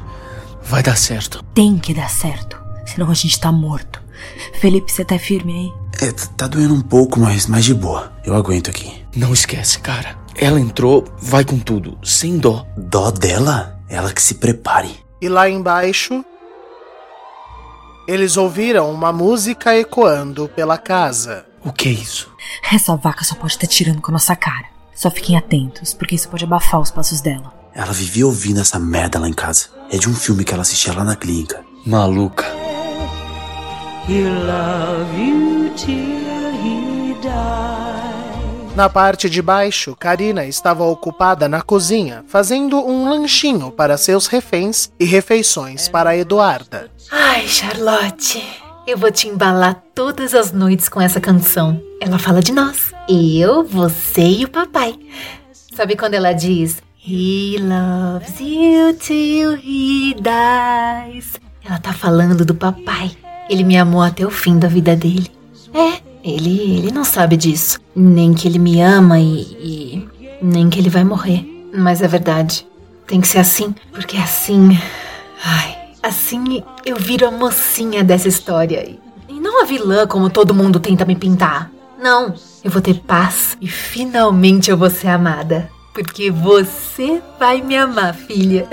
Vai 0.61 0.83
dar 0.83 0.95
certo. 0.95 1.43
Tem 1.55 1.79
que 1.79 1.95
dar 1.95 2.11
certo. 2.11 2.61
Senão 2.85 3.09
a 3.09 3.13
gente 3.15 3.39
tá 3.39 3.51
morto. 3.51 3.99
Felipe, 4.59 4.91
você 4.91 5.03
tá 5.03 5.17
firme 5.17 5.73
aí? 5.99 6.07
É, 6.07 6.11
tá 6.11 6.47
doendo 6.47 6.75
um 6.75 6.81
pouco, 6.81 7.19
mas 7.19 7.47
mais 7.47 7.65
de 7.65 7.73
boa. 7.73 8.13
Eu 8.23 8.35
aguento 8.35 8.69
aqui. 8.69 9.03
Não 9.15 9.33
esquece, 9.33 9.79
cara. 9.79 10.15
Ela 10.35 10.59
entrou, 10.59 11.05
vai 11.19 11.43
com 11.43 11.57
tudo, 11.57 11.97
sem 12.03 12.37
dó. 12.37 12.67
Dó 12.77 13.09
dela? 13.09 13.79
Ela 13.89 14.13
que 14.13 14.21
se 14.21 14.35
prepare. 14.35 15.03
E 15.19 15.27
lá 15.27 15.49
embaixo, 15.49 16.23
eles 18.07 18.37
ouviram 18.37 18.91
uma 18.91 19.11
música 19.11 19.75
ecoando 19.75 20.47
pela 20.49 20.77
casa. 20.77 21.45
O 21.65 21.71
que 21.71 21.87
é 21.87 21.91
isso? 21.91 22.29
Essa 22.71 22.95
vaca 22.95 23.23
só 23.23 23.35
pode 23.35 23.53
estar 23.53 23.67
tirando 23.67 24.01
com 24.01 24.11
a 24.11 24.13
nossa 24.13 24.35
cara. 24.35 24.65
Só 24.93 25.09
fiquem 25.09 25.37
atentos, 25.37 25.93
porque 25.93 26.15
isso 26.15 26.29
pode 26.29 26.43
abafar 26.43 26.79
os 26.79 26.91
passos 26.91 27.21
dela. 27.21 27.53
Ela 27.73 27.91
vivia 27.91 28.25
ouvindo 28.25 28.59
essa 28.59 28.77
merda 28.77 29.17
lá 29.17 29.27
em 29.27 29.33
casa. 29.33 29.67
É 29.89 29.97
de 29.97 30.09
um 30.09 30.13
filme 30.13 30.43
que 30.43 30.53
ela 30.53 30.61
assistia 30.61 30.93
lá 30.93 31.03
na 31.03 31.15
clínica. 31.15 31.63
Maluca. 31.85 32.45
Na 38.75 38.89
parte 38.89 39.29
de 39.29 39.41
baixo, 39.41 39.95
Karina 39.95 40.45
estava 40.45 40.83
ocupada 40.83 41.47
na 41.47 41.61
cozinha, 41.61 42.25
fazendo 42.27 42.77
um 42.79 43.09
lanchinho 43.09 43.71
para 43.71 43.97
seus 43.97 44.27
reféns 44.27 44.91
e 44.99 45.05
refeições 45.05 45.87
para 45.87 46.17
Eduarda. 46.17 46.91
Ai, 47.11 47.47
Charlotte, 47.47 48.43
eu 48.85 48.97
vou 48.97 49.11
te 49.11 49.27
embalar 49.27 49.81
todas 49.95 50.33
as 50.33 50.51
noites 50.51 50.89
com 50.89 51.01
essa 51.01 51.19
canção. 51.19 51.81
Ela 52.01 52.19
fala 52.19 52.41
de 52.41 52.51
nós. 52.51 52.93
Eu, 53.07 53.63
você 53.63 54.23
e 54.23 54.45
o 54.45 54.49
papai. 54.49 54.97
Sabe 55.75 55.95
quando 55.95 56.13
ela 56.13 56.33
diz 56.33 56.81
He 57.05 57.57
loves 57.59 58.39
you 58.39 58.93
till 58.93 59.55
he 59.55 60.15
dies? 60.15 61.39
Ela 61.65 61.79
tá 61.79 61.93
falando 61.93 62.45
do 62.45 62.55
papai. 62.55 63.11
Ele 63.49 63.63
me 63.63 63.77
amou 63.77 64.01
até 64.01 64.25
o 64.25 64.31
fim 64.31 64.57
da 64.59 64.67
vida 64.67 64.95
dele. 64.95 65.29
É, 65.73 66.01
ele, 66.23 66.77
ele 66.77 66.91
não 66.91 67.03
sabe 67.03 67.37
disso. 67.37 67.79
Nem 67.95 68.33
que 68.33 68.47
ele 68.47 68.59
me 68.59 68.81
ama 68.81 69.19
e, 69.19 69.41
e 69.41 70.09
nem 70.41 70.69
que 70.69 70.79
ele 70.79 70.89
vai 70.89 71.03
morrer. 71.03 71.45
Mas 71.73 72.01
é 72.01 72.07
verdade. 72.07 72.67
Tem 73.07 73.19
que 73.19 73.27
ser 73.27 73.39
assim, 73.39 73.75
porque 73.91 74.17
assim. 74.17 74.77
Ai, 75.43 75.72
assim 76.03 76.61
eu 76.85 76.97
viro 76.97 77.27
a 77.27 77.31
mocinha 77.31 78.03
dessa 78.03 78.27
história. 78.27 78.97
E 79.29 79.39
não 79.39 79.63
a 79.63 79.65
vilã 79.65 80.05
como 80.05 80.29
todo 80.29 80.53
mundo 80.53 80.79
tenta 80.79 81.05
me 81.05 81.15
pintar. 81.15 81.71
Não, 81.97 82.35
eu 82.63 82.69
vou 82.69 82.81
ter 82.81 82.99
paz 82.99 83.57
e 83.61 83.67
finalmente 83.67 84.69
eu 84.69 84.77
vou 84.77 84.89
ser 84.89 85.07
amada. 85.07 85.71
Porque 85.93 86.29
você 86.29 87.21
vai 87.39 87.61
me 87.61 87.77
amar, 87.77 88.13
filha. 88.13 88.67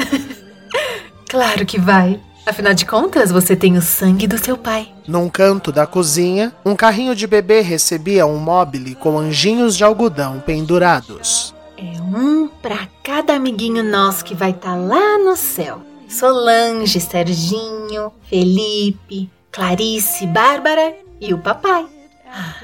claro 1.29 1.65
que 1.65 1.79
vai. 1.79 2.21
Afinal 2.47 2.75
de 2.75 2.87
contas, 2.87 3.31
você 3.31 3.55
tem 3.55 3.77
o 3.77 3.83
sangue 3.83 4.27
do 4.27 4.39
seu 4.39 4.57
pai. 4.57 4.89
Num 5.07 5.29
canto 5.29 5.71
da 5.71 5.87
cozinha, 5.87 6.53
um 6.65 6.75
carrinho 6.75 7.15
de 7.15 7.27
bebê 7.27 7.61
recebia 7.61 8.27
um 8.27 8.39
móvel 8.39 8.97
com 8.99 9.19
anjinhos 9.19 9.77
de 9.77 9.85
algodão 9.85 10.43
pendurados. 10.45 11.55
É 11.77 12.01
um 12.01 12.49
pra 12.49 12.89
cada 13.05 13.35
amiguinho 13.35 13.85
nosso 13.85 14.25
que 14.25 14.35
vai 14.35 14.51
estar 14.51 14.71
tá 14.71 14.77
lá 14.77 15.19
no 15.19 15.37
céu. 15.37 15.83
Solange, 16.11 17.01
Serginho, 17.01 18.13
Felipe, 18.29 19.31
Clarice, 19.53 20.27
Bárbara 20.27 20.95
e 21.21 21.33
o 21.33 21.39
papai. 21.39 21.87
Ah, 22.27 22.55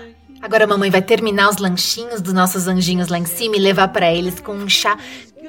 agora 0.42 0.64
a 0.64 0.66
mamãe 0.66 0.90
vai 0.90 1.00
terminar 1.00 1.48
os 1.48 1.58
lanchinhos 1.58 2.20
dos 2.20 2.32
nossos 2.32 2.66
anjinhos 2.66 3.08
lá 3.08 3.18
em 3.18 3.24
cima 3.24 3.56
e 3.56 3.60
levar 3.60 3.88
para 3.88 4.12
eles 4.12 4.40
com 4.40 4.52
um 4.52 4.68
chá 4.68 4.98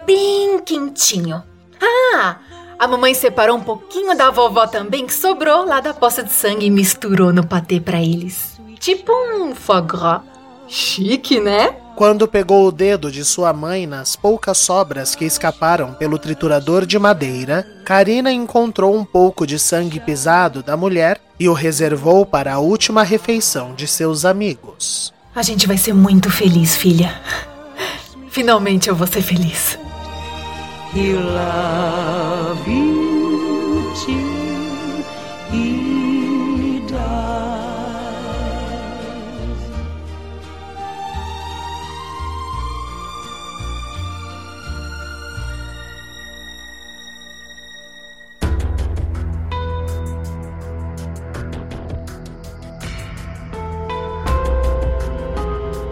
bem 0.06 0.60
quentinho. 0.60 1.44
Ah, 1.82 2.38
a 2.78 2.88
mamãe 2.88 3.16
separou 3.16 3.58
um 3.58 3.64
pouquinho 3.64 4.16
da 4.16 4.30
vovó 4.30 4.68
também 4.68 5.08
que 5.08 5.14
sobrou 5.14 5.66
lá 5.66 5.80
da 5.80 5.94
poça 5.94 6.24
de 6.24 6.32
sangue 6.32 6.68
e 6.68 6.70
misturou 6.70 7.34
no 7.34 7.46
patê 7.46 7.80
para 7.80 8.00
eles. 8.00 8.60
Tipo 8.80 9.12
um 9.12 9.56
foie 9.56 9.82
gras. 9.82 10.22
Chique, 10.68 11.40
né? 11.40 11.76
Quando 11.98 12.28
pegou 12.28 12.68
o 12.68 12.72
dedo 12.72 13.12
de 13.12 13.26
sua 13.26 13.52
mãe 13.52 13.88
nas 13.88 14.16
poucas 14.16 14.60
sobras 14.60 15.16
que 15.16 15.26
escaparam 15.26 15.96
pelo 15.96 16.20
triturador 16.20 16.86
de 16.86 17.00
madeira, 17.00 17.66
Karina 17.84 18.32
encontrou 18.32 18.96
um 18.96 19.04
pouco 19.04 19.48
de 19.48 19.58
sangue 19.58 20.00
pisado 20.00 20.62
da 20.62 20.78
mulher 20.78 21.20
e 21.40 21.50
o 21.50 21.54
reservou 21.54 22.24
para 22.24 22.54
a 22.54 22.60
última 22.60 23.02
refeição 23.02 23.74
de 23.74 23.88
seus 23.88 24.26
amigos. 24.26 25.12
A 25.34 25.42
gente 25.42 25.66
vai 25.66 25.76
ser 25.76 25.96
muito 25.96 26.30
feliz, 26.30 26.76
filha. 26.76 27.20
Finalmente 28.30 28.90
eu 28.90 28.96
vou 28.96 29.08
ser 29.08 29.24
feliz. 29.24 29.80
He'll 30.94 31.20
love 31.20 32.72
you 32.72 32.97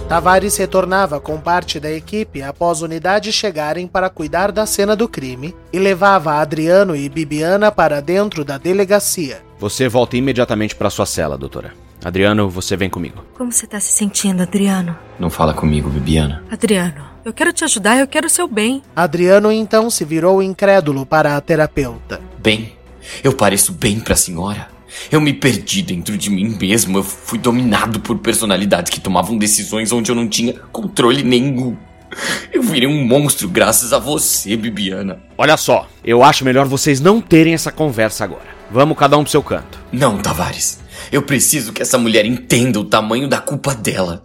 Tavares 0.07 0.55
retornava 0.57 1.19
com 1.19 1.39
parte 1.39 1.79
da 1.79 1.91
equipe 1.91 2.43
após 2.43 2.83
unidades 2.83 3.33
chegarem 3.33 3.87
para 3.87 4.07
cuidar 4.07 4.51
da 4.51 4.63
cena 4.67 4.95
do 4.95 5.09
crime 5.09 5.55
e 5.73 5.79
levava 5.79 6.35
Adriano 6.35 6.95
e 6.95 7.09
Bibiana 7.09 7.71
para 7.71 8.01
dentro 8.01 8.45
da 8.45 8.59
delegacia. 8.59 9.41
Você 9.57 9.89
volta 9.89 10.15
imediatamente 10.15 10.75
para 10.75 10.91
sua 10.91 11.07
cela, 11.07 11.35
doutora. 11.35 11.73
Adriano, 12.03 12.47
você 12.47 12.77
vem 12.77 12.87
comigo. 12.87 13.25
Como 13.35 13.51
você 13.51 13.65
tá 13.65 13.79
se 13.79 13.91
sentindo, 13.93 14.43
Adriano? 14.43 14.95
Não 15.19 15.31
fala 15.31 15.55
comigo, 15.55 15.89
Bibiana. 15.89 16.43
Adriano, 16.51 17.03
eu 17.25 17.33
quero 17.33 17.51
te 17.51 17.63
ajudar, 17.63 17.97
eu 17.97 18.07
quero 18.07 18.27
o 18.27 18.29
seu 18.29 18.47
bem. 18.47 18.83
Adriano 18.95 19.51
então 19.51 19.89
se 19.89 20.05
virou 20.05 20.43
incrédulo 20.43 21.03
para 21.03 21.35
a 21.35 21.41
terapeuta. 21.41 22.21
Bem, 22.37 22.73
eu 23.23 23.33
pareço 23.33 23.73
bem 23.73 23.99
para 23.99 24.13
a 24.13 24.17
senhora. 24.17 24.74
Eu 25.11 25.21
me 25.21 25.33
perdi 25.33 25.81
dentro 25.81 26.17
de 26.17 26.29
mim 26.29 26.57
mesmo. 26.59 26.97
Eu 26.97 27.03
fui 27.03 27.37
dominado 27.37 27.99
por 27.99 28.17
personalidades 28.19 28.91
que 28.91 28.99
tomavam 28.99 29.37
decisões 29.37 29.91
onde 29.91 30.11
eu 30.11 30.15
não 30.15 30.27
tinha 30.27 30.53
controle 30.71 31.23
nenhum. 31.23 31.75
Eu 32.53 32.61
virei 32.61 32.87
um 32.87 33.05
monstro 33.05 33.49
graças 33.49 33.91
a 33.91 33.99
você, 33.99 34.55
Bibiana. 34.55 35.19
Olha 35.37 35.57
só, 35.57 35.87
eu 36.03 36.23
acho 36.23 36.45
melhor 36.45 36.65
vocês 36.65 36.99
não 37.01 37.19
terem 37.19 37.53
essa 37.53 37.71
conversa 37.71 38.23
agora. 38.23 38.55
Vamos 38.71 38.97
cada 38.97 39.17
um 39.17 39.23
pro 39.23 39.31
seu 39.31 39.43
canto. 39.43 39.79
Não, 39.91 40.17
Tavares. 40.17 40.79
Eu 41.11 41.21
preciso 41.21 41.73
que 41.73 41.81
essa 41.81 41.97
mulher 41.97 42.25
entenda 42.25 42.79
o 42.79 42.85
tamanho 42.85 43.27
da 43.27 43.39
culpa 43.39 43.75
dela. 43.75 44.23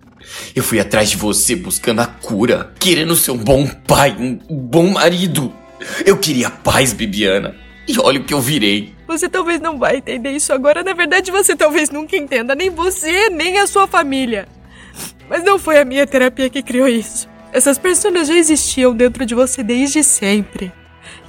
Eu 0.54 0.62
fui 0.62 0.78
atrás 0.78 1.10
de 1.10 1.16
você 1.16 1.56
buscando 1.56 2.00
a 2.00 2.06
cura, 2.06 2.72
querendo 2.78 3.16
ser 3.16 3.32
um 3.32 3.38
bom 3.38 3.66
pai, 3.66 4.16
um 4.18 4.38
bom 4.56 4.92
marido. 4.92 5.52
Eu 6.04 6.18
queria 6.18 6.50
paz, 6.50 6.92
Bibiana. 6.92 7.54
E 7.86 7.98
olha 7.98 8.20
o 8.20 8.24
que 8.24 8.34
eu 8.34 8.40
virei. 8.40 8.94
Você 9.06 9.28
talvez 9.28 9.60
não 9.60 9.78
vai 9.78 9.96
entender 9.96 10.30
isso 10.30 10.52
agora. 10.52 10.84
Na 10.84 10.92
verdade, 10.92 11.30
você 11.30 11.56
talvez 11.56 11.90
nunca 11.90 12.16
entenda. 12.16 12.54
Nem 12.54 12.70
você, 12.70 13.28
nem 13.30 13.58
a 13.58 13.66
sua 13.66 13.86
família. 13.86 14.46
Mas 15.28 15.42
não 15.42 15.58
foi 15.58 15.78
a 15.78 15.84
minha 15.84 16.06
terapia 16.06 16.48
que 16.48 16.62
criou 16.62 16.88
isso. 16.88 17.28
Essas 17.52 17.78
pessoas 17.78 18.28
já 18.28 18.34
existiam 18.34 18.94
dentro 18.94 19.26
de 19.26 19.34
você 19.34 19.62
desde 19.62 20.04
sempre. 20.04 20.72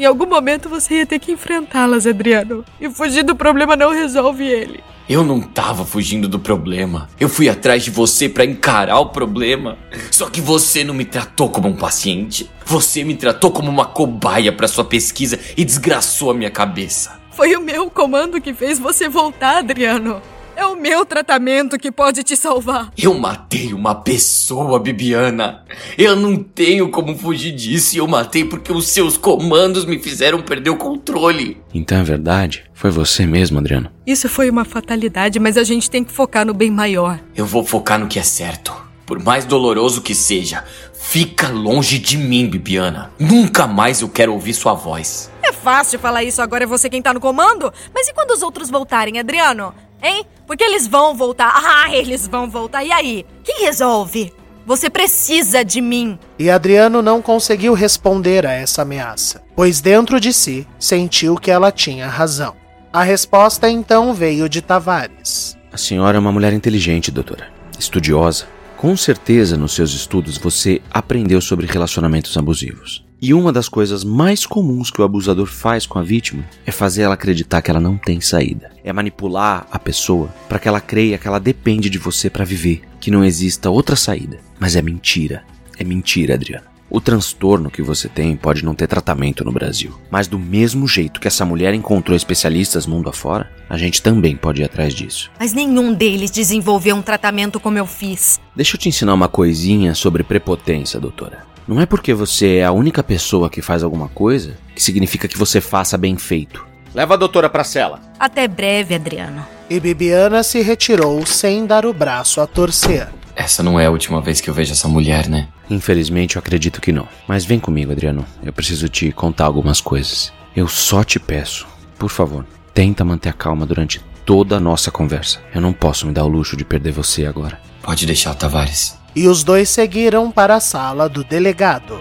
Em 0.01 0.05
algum 0.05 0.25
momento 0.25 0.67
você 0.67 0.95
ia 0.95 1.05
ter 1.05 1.19
que 1.19 1.31
enfrentá-las, 1.31 2.07
Adriano. 2.07 2.65
E 2.79 2.89
fugir 2.89 3.21
do 3.21 3.35
problema 3.35 3.75
não 3.75 3.91
resolve 3.91 4.43
ele. 4.43 4.83
Eu 5.07 5.23
não 5.23 5.39
tava 5.39 5.85
fugindo 5.85 6.27
do 6.27 6.39
problema. 6.39 7.07
Eu 7.19 7.29
fui 7.29 7.47
atrás 7.47 7.83
de 7.83 7.91
você 7.91 8.27
para 8.27 8.43
encarar 8.43 8.97
o 8.97 9.09
problema. 9.09 9.77
Só 10.09 10.27
que 10.27 10.41
você 10.41 10.83
não 10.83 10.95
me 10.95 11.05
tratou 11.05 11.49
como 11.49 11.67
um 11.67 11.75
paciente. 11.75 12.49
Você 12.65 13.03
me 13.03 13.13
tratou 13.13 13.51
como 13.51 13.69
uma 13.69 13.85
cobaia 13.85 14.51
para 14.51 14.67
sua 14.67 14.83
pesquisa 14.83 15.39
e 15.55 15.63
desgraçou 15.63 16.31
a 16.31 16.33
minha 16.33 16.49
cabeça. 16.49 17.21
Foi 17.33 17.55
o 17.55 17.61
meu 17.61 17.87
comando 17.87 18.41
que 18.41 18.55
fez 18.55 18.79
você 18.79 19.07
voltar, 19.07 19.57
Adriano. 19.57 20.19
É 20.61 20.65
o 20.67 20.75
meu 20.75 21.03
tratamento 21.03 21.75
que 21.75 21.91
pode 21.91 22.21
te 22.21 22.37
salvar. 22.37 22.91
Eu 22.95 23.15
matei 23.15 23.73
uma 23.73 23.95
pessoa, 23.95 24.79
Bibiana. 24.79 25.65
Eu 25.97 26.15
não 26.15 26.37
tenho 26.37 26.91
como 26.91 27.17
fugir 27.17 27.51
disso 27.51 27.95
e 27.95 27.97
eu 27.97 28.07
matei 28.07 28.45
porque 28.45 28.71
os 28.71 28.87
seus 28.87 29.17
comandos 29.17 29.85
me 29.85 29.97
fizeram 29.97 30.39
perder 30.39 30.69
o 30.69 30.77
controle. 30.77 31.59
Então 31.73 31.97
é 31.97 32.03
verdade? 32.03 32.63
Foi 32.75 32.91
você 32.91 33.25
mesmo, 33.25 33.57
Adriano? 33.57 33.89
Isso 34.05 34.29
foi 34.29 34.51
uma 34.51 34.63
fatalidade, 34.63 35.39
mas 35.39 35.57
a 35.57 35.63
gente 35.63 35.89
tem 35.89 36.03
que 36.03 36.11
focar 36.11 36.45
no 36.45 36.53
bem 36.53 36.69
maior. 36.69 37.19
Eu 37.35 37.47
vou 37.47 37.65
focar 37.65 37.97
no 37.97 38.07
que 38.07 38.19
é 38.19 38.23
certo. 38.23 38.71
Por 39.03 39.17
mais 39.19 39.45
doloroso 39.45 40.03
que 40.03 40.13
seja, 40.13 40.63
fica 40.93 41.49
longe 41.49 41.97
de 41.97 42.17
mim, 42.17 42.47
Bibiana. 42.47 43.11
Nunca 43.17 43.65
mais 43.65 44.01
eu 44.01 44.09
quero 44.09 44.31
ouvir 44.31 44.53
sua 44.53 44.75
voz. 44.75 45.31
É 45.41 45.51
fácil 45.51 45.97
falar 45.97 46.23
isso, 46.23 46.39
agora 46.39 46.65
é 46.65 46.67
você 46.67 46.87
quem 46.87 47.01
tá 47.01 47.11
no 47.11 47.19
comando? 47.19 47.73
Mas 47.91 48.07
e 48.07 48.13
quando 48.13 48.29
os 48.29 48.43
outros 48.43 48.69
voltarem, 48.69 49.17
Adriano? 49.17 49.73
Hein? 50.01 50.25
Porque 50.47 50.63
eles 50.63 50.87
vão 50.87 51.15
voltar. 51.15 51.51
Ah, 51.53 51.93
eles 51.95 52.27
vão 52.27 52.49
voltar. 52.49 52.83
E 52.83 52.91
aí? 52.91 53.25
Quem 53.43 53.65
resolve? 53.65 54.33
Você 54.65 54.89
precisa 54.89 55.65
de 55.65 55.81
mim. 55.81 56.19
E 56.37 56.49
Adriano 56.49 57.01
não 57.01 57.21
conseguiu 57.21 57.73
responder 57.73 58.45
a 58.45 58.53
essa 58.53 58.83
ameaça, 58.83 59.43
pois 59.55 59.81
dentro 59.81 60.19
de 60.19 60.31
si 60.31 60.67
sentiu 60.79 61.35
que 61.35 61.49
ela 61.49 61.71
tinha 61.71 62.07
razão. 62.07 62.55
A 62.93 63.03
resposta 63.03 63.69
então 63.69 64.13
veio 64.13 64.47
de 64.47 64.61
Tavares. 64.61 65.57
A 65.71 65.77
senhora 65.77 66.17
é 66.17 66.19
uma 66.19 66.31
mulher 66.31 66.53
inteligente, 66.53 67.09
doutora. 67.09 67.47
Estudiosa. 67.79 68.45
Com 68.77 68.97
certeza, 68.97 69.57
nos 69.57 69.73
seus 69.73 69.93
estudos, 69.93 70.37
você 70.37 70.81
aprendeu 70.91 71.39
sobre 71.39 71.65
relacionamentos 71.65 72.37
abusivos. 72.37 73.05
E 73.21 73.35
uma 73.35 73.53
das 73.53 73.69
coisas 73.69 74.03
mais 74.03 74.47
comuns 74.47 74.89
que 74.89 74.99
o 74.99 75.03
abusador 75.03 75.45
faz 75.45 75.85
com 75.85 75.99
a 75.99 76.01
vítima 76.01 76.43
é 76.65 76.71
fazer 76.71 77.03
ela 77.03 77.13
acreditar 77.13 77.61
que 77.61 77.69
ela 77.69 77.79
não 77.79 77.95
tem 77.95 78.19
saída. 78.19 78.71
É 78.83 78.91
manipular 78.91 79.67
a 79.71 79.77
pessoa 79.77 80.33
para 80.49 80.57
que 80.57 80.67
ela 80.67 80.81
creia 80.81 81.19
que 81.19 81.27
ela 81.27 81.39
depende 81.39 81.87
de 81.87 81.99
você 81.99 82.31
para 82.31 82.43
viver, 82.43 82.81
que 82.99 83.11
não 83.11 83.23
exista 83.23 83.69
outra 83.69 83.95
saída. 83.95 84.39
Mas 84.59 84.75
é 84.75 84.81
mentira. 84.81 85.43
É 85.77 85.83
mentira, 85.83 86.33
Adriana. 86.33 86.70
O 86.93 86.99
transtorno 86.99 87.71
que 87.71 87.81
você 87.81 88.09
tem 88.09 88.35
pode 88.35 88.65
não 88.65 88.75
ter 88.75 88.85
tratamento 88.85 89.45
no 89.45 89.51
Brasil, 89.53 89.97
mas 90.09 90.27
do 90.27 90.37
mesmo 90.37 90.85
jeito 90.85 91.21
que 91.21 91.27
essa 91.27 91.45
mulher 91.45 91.73
encontrou 91.73 92.17
especialistas 92.17 92.85
mundo 92.85 93.07
afora, 93.07 93.49
a 93.69 93.77
gente 93.77 94.01
também 94.01 94.35
pode 94.35 94.61
ir 94.61 94.65
atrás 94.65 94.93
disso. 94.93 95.31
Mas 95.39 95.53
nenhum 95.53 95.93
deles 95.93 96.29
desenvolveu 96.29 96.93
um 96.97 97.01
tratamento 97.01 97.61
como 97.61 97.77
eu 97.77 97.85
fiz. 97.85 98.41
Deixa 98.53 98.75
eu 98.75 98.79
te 98.79 98.89
ensinar 98.89 99.13
uma 99.13 99.29
coisinha 99.29 99.95
sobre 99.95 100.21
prepotência, 100.21 100.99
doutora. 100.99 101.45
Não 101.65 101.79
é 101.79 101.85
porque 101.85 102.13
você 102.13 102.55
é 102.55 102.65
a 102.65 102.73
única 102.73 103.01
pessoa 103.01 103.49
que 103.49 103.61
faz 103.61 103.83
alguma 103.83 104.09
coisa 104.09 104.57
que 104.75 104.83
significa 104.83 105.29
que 105.29 105.37
você 105.37 105.61
faça 105.61 105.97
bem 105.97 106.17
feito. 106.17 106.67
Leva 106.93 107.13
a 107.13 107.17
doutora 107.17 107.49
pra 107.49 107.63
cela. 107.63 108.01
Até 108.19 108.49
breve, 108.49 108.95
Adriano. 108.95 109.47
E 109.69 109.79
Bibiana 109.79 110.43
se 110.43 110.61
retirou 110.61 111.25
sem 111.25 111.65
dar 111.65 111.85
o 111.85 111.93
braço 111.93 112.41
a 112.41 112.47
torcer. 112.47 113.07
Essa 113.41 113.63
não 113.63 113.79
é 113.79 113.87
a 113.87 113.89
última 113.89 114.21
vez 114.21 114.39
que 114.39 114.47
eu 114.51 114.53
vejo 114.53 114.71
essa 114.71 114.87
mulher, 114.87 115.27
né? 115.27 115.47
Infelizmente, 115.67 116.35
eu 116.35 116.39
acredito 116.39 116.79
que 116.79 116.91
não. 116.91 117.07
Mas 117.27 117.43
vem 117.43 117.59
comigo, 117.59 117.91
Adriano. 117.91 118.23
Eu 118.43 118.53
preciso 118.53 118.87
te 118.87 119.11
contar 119.11 119.45
algumas 119.45 119.81
coisas. 119.81 120.31
Eu 120.55 120.67
só 120.67 121.03
te 121.03 121.19
peço, 121.19 121.65
por 121.97 122.11
favor, 122.11 122.45
tenta 122.71 123.03
manter 123.03 123.29
a 123.29 123.33
calma 123.33 123.65
durante 123.65 123.99
toda 124.23 124.57
a 124.57 124.59
nossa 124.59 124.91
conversa. 124.91 125.39
Eu 125.55 125.59
não 125.59 125.73
posso 125.73 126.05
me 126.05 126.13
dar 126.13 126.23
o 126.23 126.27
luxo 126.27 126.55
de 126.55 126.63
perder 126.63 126.91
você 126.91 127.25
agora. 127.25 127.59
Pode 127.81 128.05
deixar, 128.05 128.35
Tavares. 128.35 128.95
E 129.15 129.27
os 129.27 129.43
dois 129.43 129.69
seguiram 129.69 130.29
para 130.29 130.57
a 130.57 130.59
sala 130.59 131.09
do 131.09 131.23
delegado. 131.23 131.99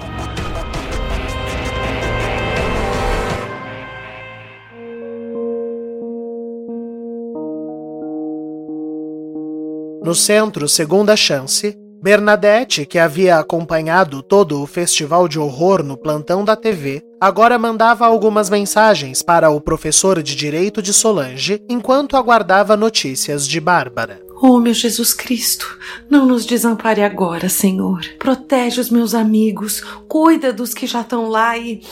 No 10.03 10.15
centro, 10.15 10.67
segunda 10.67 11.15
chance, 11.15 11.77
Bernadette, 12.03 12.87
que 12.87 12.99
havia 12.99 13.37
acompanhado 13.37 14.23
todo 14.23 14.63
o 14.63 14.67
festival 14.67 15.29
de 15.29 15.39
horror 15.39 15.83
no 15.83 15.95
plantão 15.95 16.43
da 16.43 16.57
TV, 16.57 17.03
agora 17.21 17.59
mandava 17.59 18.07
algumas 18.07 18.49
mensagens 18.49 19.21
para 19.21 19.51
o 19.51 19.61
professor 19.61 20.23
de 20.23 20.35
direito 20.35 20.81
de 20.81 20.95
Solange 20.95 21.63
enquanto 21.69 22.17
aguardava 22.17 22.79
notícias 22.79 23.47
de 23.47 23.61
Bárbara. 23.61 24.23
Oh, 24.41 24.59
meu 24.59 24.73
Jesus 24.73 25.13
Cristo, 25.13 25.79
não 26.09 26.25
nos 26.25 26.47
desampare 26.47 27.03
agora, 27.03 27.51
Senhor. 27.51 28.01
Protege 28.19 28.81
os 28.81 28.89
meus 28.89 29.15
amigos, 29.15 29.83
cuida 30.09 30.51
dos 30.51 30.73
que 30.73 30.87
já 30.87 31.03
estão 31.03 31.29
lá 31.29 31.59
e. 31.59 31.83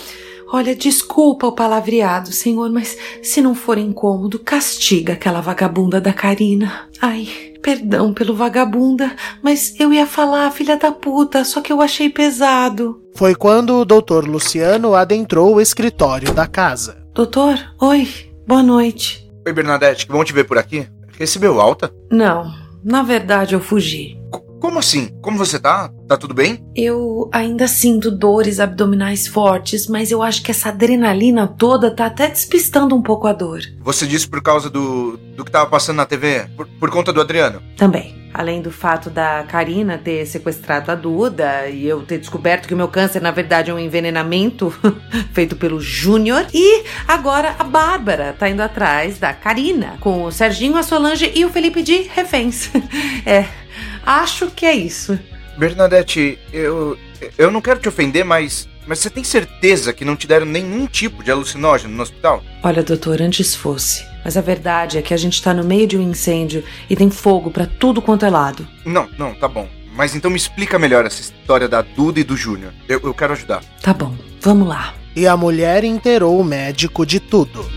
Olha, 0.50 0.74
desculpa 0.74 1.46
o 1.46 1.52
palavreado, 1.52 2.32
Senhor, 2.32 2.70
mas 2.70 2.96
se 3.22 3.42
não 3.42 3.54
for 3.54 3.76
incômodo, 3.76 4.38
castiga 4.38 5.12
aquela 5.12 5.42
vagabunda 5.42 6.00
da 6.00 6.10
Karina. 6.10 6.88
Ai, 7.02 7.28
perdão 7.62 8.12
pelo 8.14 8.34
vagabunda, 8.34 9.14
mas 9.42 9.78
eu 9.78 9.92
ia 9.92 10.06
falar 10.06 10.50
filha 10.50 10.76
da 10.76 10.92
puta, 10.92 11.44
só 11.44 11.60
que 11.60 11.72
eu 11.72 11.80
achei 11.80 12.08
pesado. 12.08 13.02
Foi 13.14 13.34
quando 13.34 13.76
o 13.76 13.84
doutor 13.84 14.26
Luciano 14.26 14.94
adentrou 14.94 15.54
o 15.54 15.60
escritório 15.60 16.32
da 16.32 16.46
casa. 16.46 16.96
Doutor, 17.14 17.58
oi, 17.80 18.08
boa 18.46 18.62
noite. 18.62 19.28
Oi, 19.46 19.52
Bernadette, 19.52 20.06
que 20.06 20.12
bom 20.12 20.24
te 20.24 20.32
ver 20.32 20.44
por 20.44 20.58
aqui. 20.58 20.88
Recebeu 21.18 21.60
alta? 21.60 21.92
Não, 22.10 22.52
na 22.84 23.02
verdade 23.02 23.54
eu 23.54 23.60
fugi. 23.60 24.16
C 24.32 24.48
como 24.60 24.78
assim? 24.78 25.08
Como 25.22 25.38
você 25.38 25.58
tá? 25.58 25.90
Tá 26.08 26.16
tudo 26.16 26.32
bem? 26.32 26.64
Eu 26.74 27.28
ainda 27.30 27.68
sinto 27.68 28.10
dores 28.10 28.58
abdominais 28.60 29.26
fortes, 29.26 29.86
mas 29.86 30.10
eu 30.10 30.22
acho 30.22 30.42
que 30.42 30.50
essa 30.50 30.70
adrenalina 30.70 31.46
toda 31.46 31.90
tá 31.90 32.06
até 32.06 32.28
despistando 32.28 32.96
um 32.96 33.02
pouco 33.02 33.26
a 33.26 33.32
dor. 33.34 33.60
Você 33.82 34.06
disse 34.06 34.26
por 34.26 34.42
causa 34.42 34.70
do, 34.70 35.18
do 35.36 35.44
que 35.44 35.50
tava 35.50 35.68
passando 35.68 35.98
na 35.98 36.06
TV? 36.06 36.48
Por, 36.56 36.66
por 36.66 36.90
conta 36.90 37.12
do 37.12 37.20
Adriano? 37.20 37.62
Também. 37.76 38.16
Além 38.32 38.62
do 38.62 38.70
fato 38.70 39.10
da 39.10 39.44
Karina 39.48 39.98
ter 39.98 40.24
sequestrado 40.24 40.90
a 40.90 40.94
Duda 40.94 41.68
e 41.68 41.86
eu 41.86 42.02
ter 42.02 42.18
descoberto 42.18 42.66
que 42.66 42.74
o 42.74 42.76
meu 42.76 42.88
câncer, 42.88 43.20
na 43.20 43.30
verdade, 43.30 43.70
é 43.70 43.74
um 43.74 43.78
envenenamento 43.78 44.72
feito 45.34 45.56
pelo 45.56 45.78
Júnior. 45.78 46.46
E 46.54 46.84
agora 47.06 47.54
a 47.58 47.64
Bárbara 47.64 48.34
tá 48.38 48.48
indo 48.48 48.62
atrás 48.62 49.18
da 49.18 49.34
Karina, 49.34 49.98
com 50.00 50.24
o 50.24 50.32
Serginho, 50.32 50.78
a 50.78 50.82
Solange 50.82 51.30
e 51.34 51.44
o 51.44 51.50
Felipe 51.50 51.82
de 51.82 52.02
reféns. 52.02 52.70
é, 53.26 53.46
acho 54.06 54.46
que 54.52 54.64
é 54.64 54.74
isso. 54.74 55.18
Bernadette, 55.58 56.38
eu. 56.52 56.96
Eu 57.36 57.50
não 57.50 57.60
quero 57.60 57.80
te 57.80 57.88
ofender, 57.88 58.24
mas. 58.24 58.68
Mas 58.86 59.00
você 59.00 59.10
tem 59.10 59.22
certeza 59.22 59.92
que 59.92 60.04
não 60.04 60.16
te 60.16 60.26
deram 60.26 60.46
nenhum 60.46 60.86
tipo 60.86 61.22
de 61.22 61.30
alucinógeno 61.30 61.94
no 61.94 62.02
hospital? 62.02 62.42
Olha, 62.62 62.82
doutor, 62.82 63.20
antes 63.20 63.54
fosse. 63.54 64.02
Mas 64.24 64.34
a 64.36 64.40
verdade 64.40 64.96
é 64.96 65.02
que 65.02 65.12
a 65.12 65.16
gente 65.16 65.42
tá 65.42 65.52
no 65.52 65.62
meio 65.62 65.86
de 65.86 65.98
um 65.98 66.00
incêndio 66.00 66.64
e 66.88 66.96
tem 66.96 67.10
fogo 67.10 67.50
para 67.50 67.66
tudo 67.66 68.00
quanto 68.00 68.24
é 68.24 68.30
lado. 68.30 68.66
Não, 68.86 69.06
não, 69.18 69.34
tá 69.34 69.46
bom. 69.46 69.68
Mas 69.94 70.14
então 70.14 70.30
me 70.30 70.38
explica 70.38 70.78
melhor 70.78 71.04
essa 71.04 71.20
história 71.20 71.68
da 71.68 71.82
Duda 71.82 72.20
e 72.20 72.24
do 72.24 72.36
Júnior. 72.36 72.72
Eu, 72.88 73.00
eu 73.02 73.12
quero 73.12 73.34
ajudar. 73.34 73.62
Tá 73.82 73.92
bom, 73.92 74.14
vamos 74.40 74.66
lá. 74.66 74.94
E 75.14 75.26
a 75.26 75.36
mulher 75.36 75.84
inteirou 75.84 76.40
o 76.40 76.44
médico 76.44 77.04
de 77.04 77.20
tudo. 77.20 77.68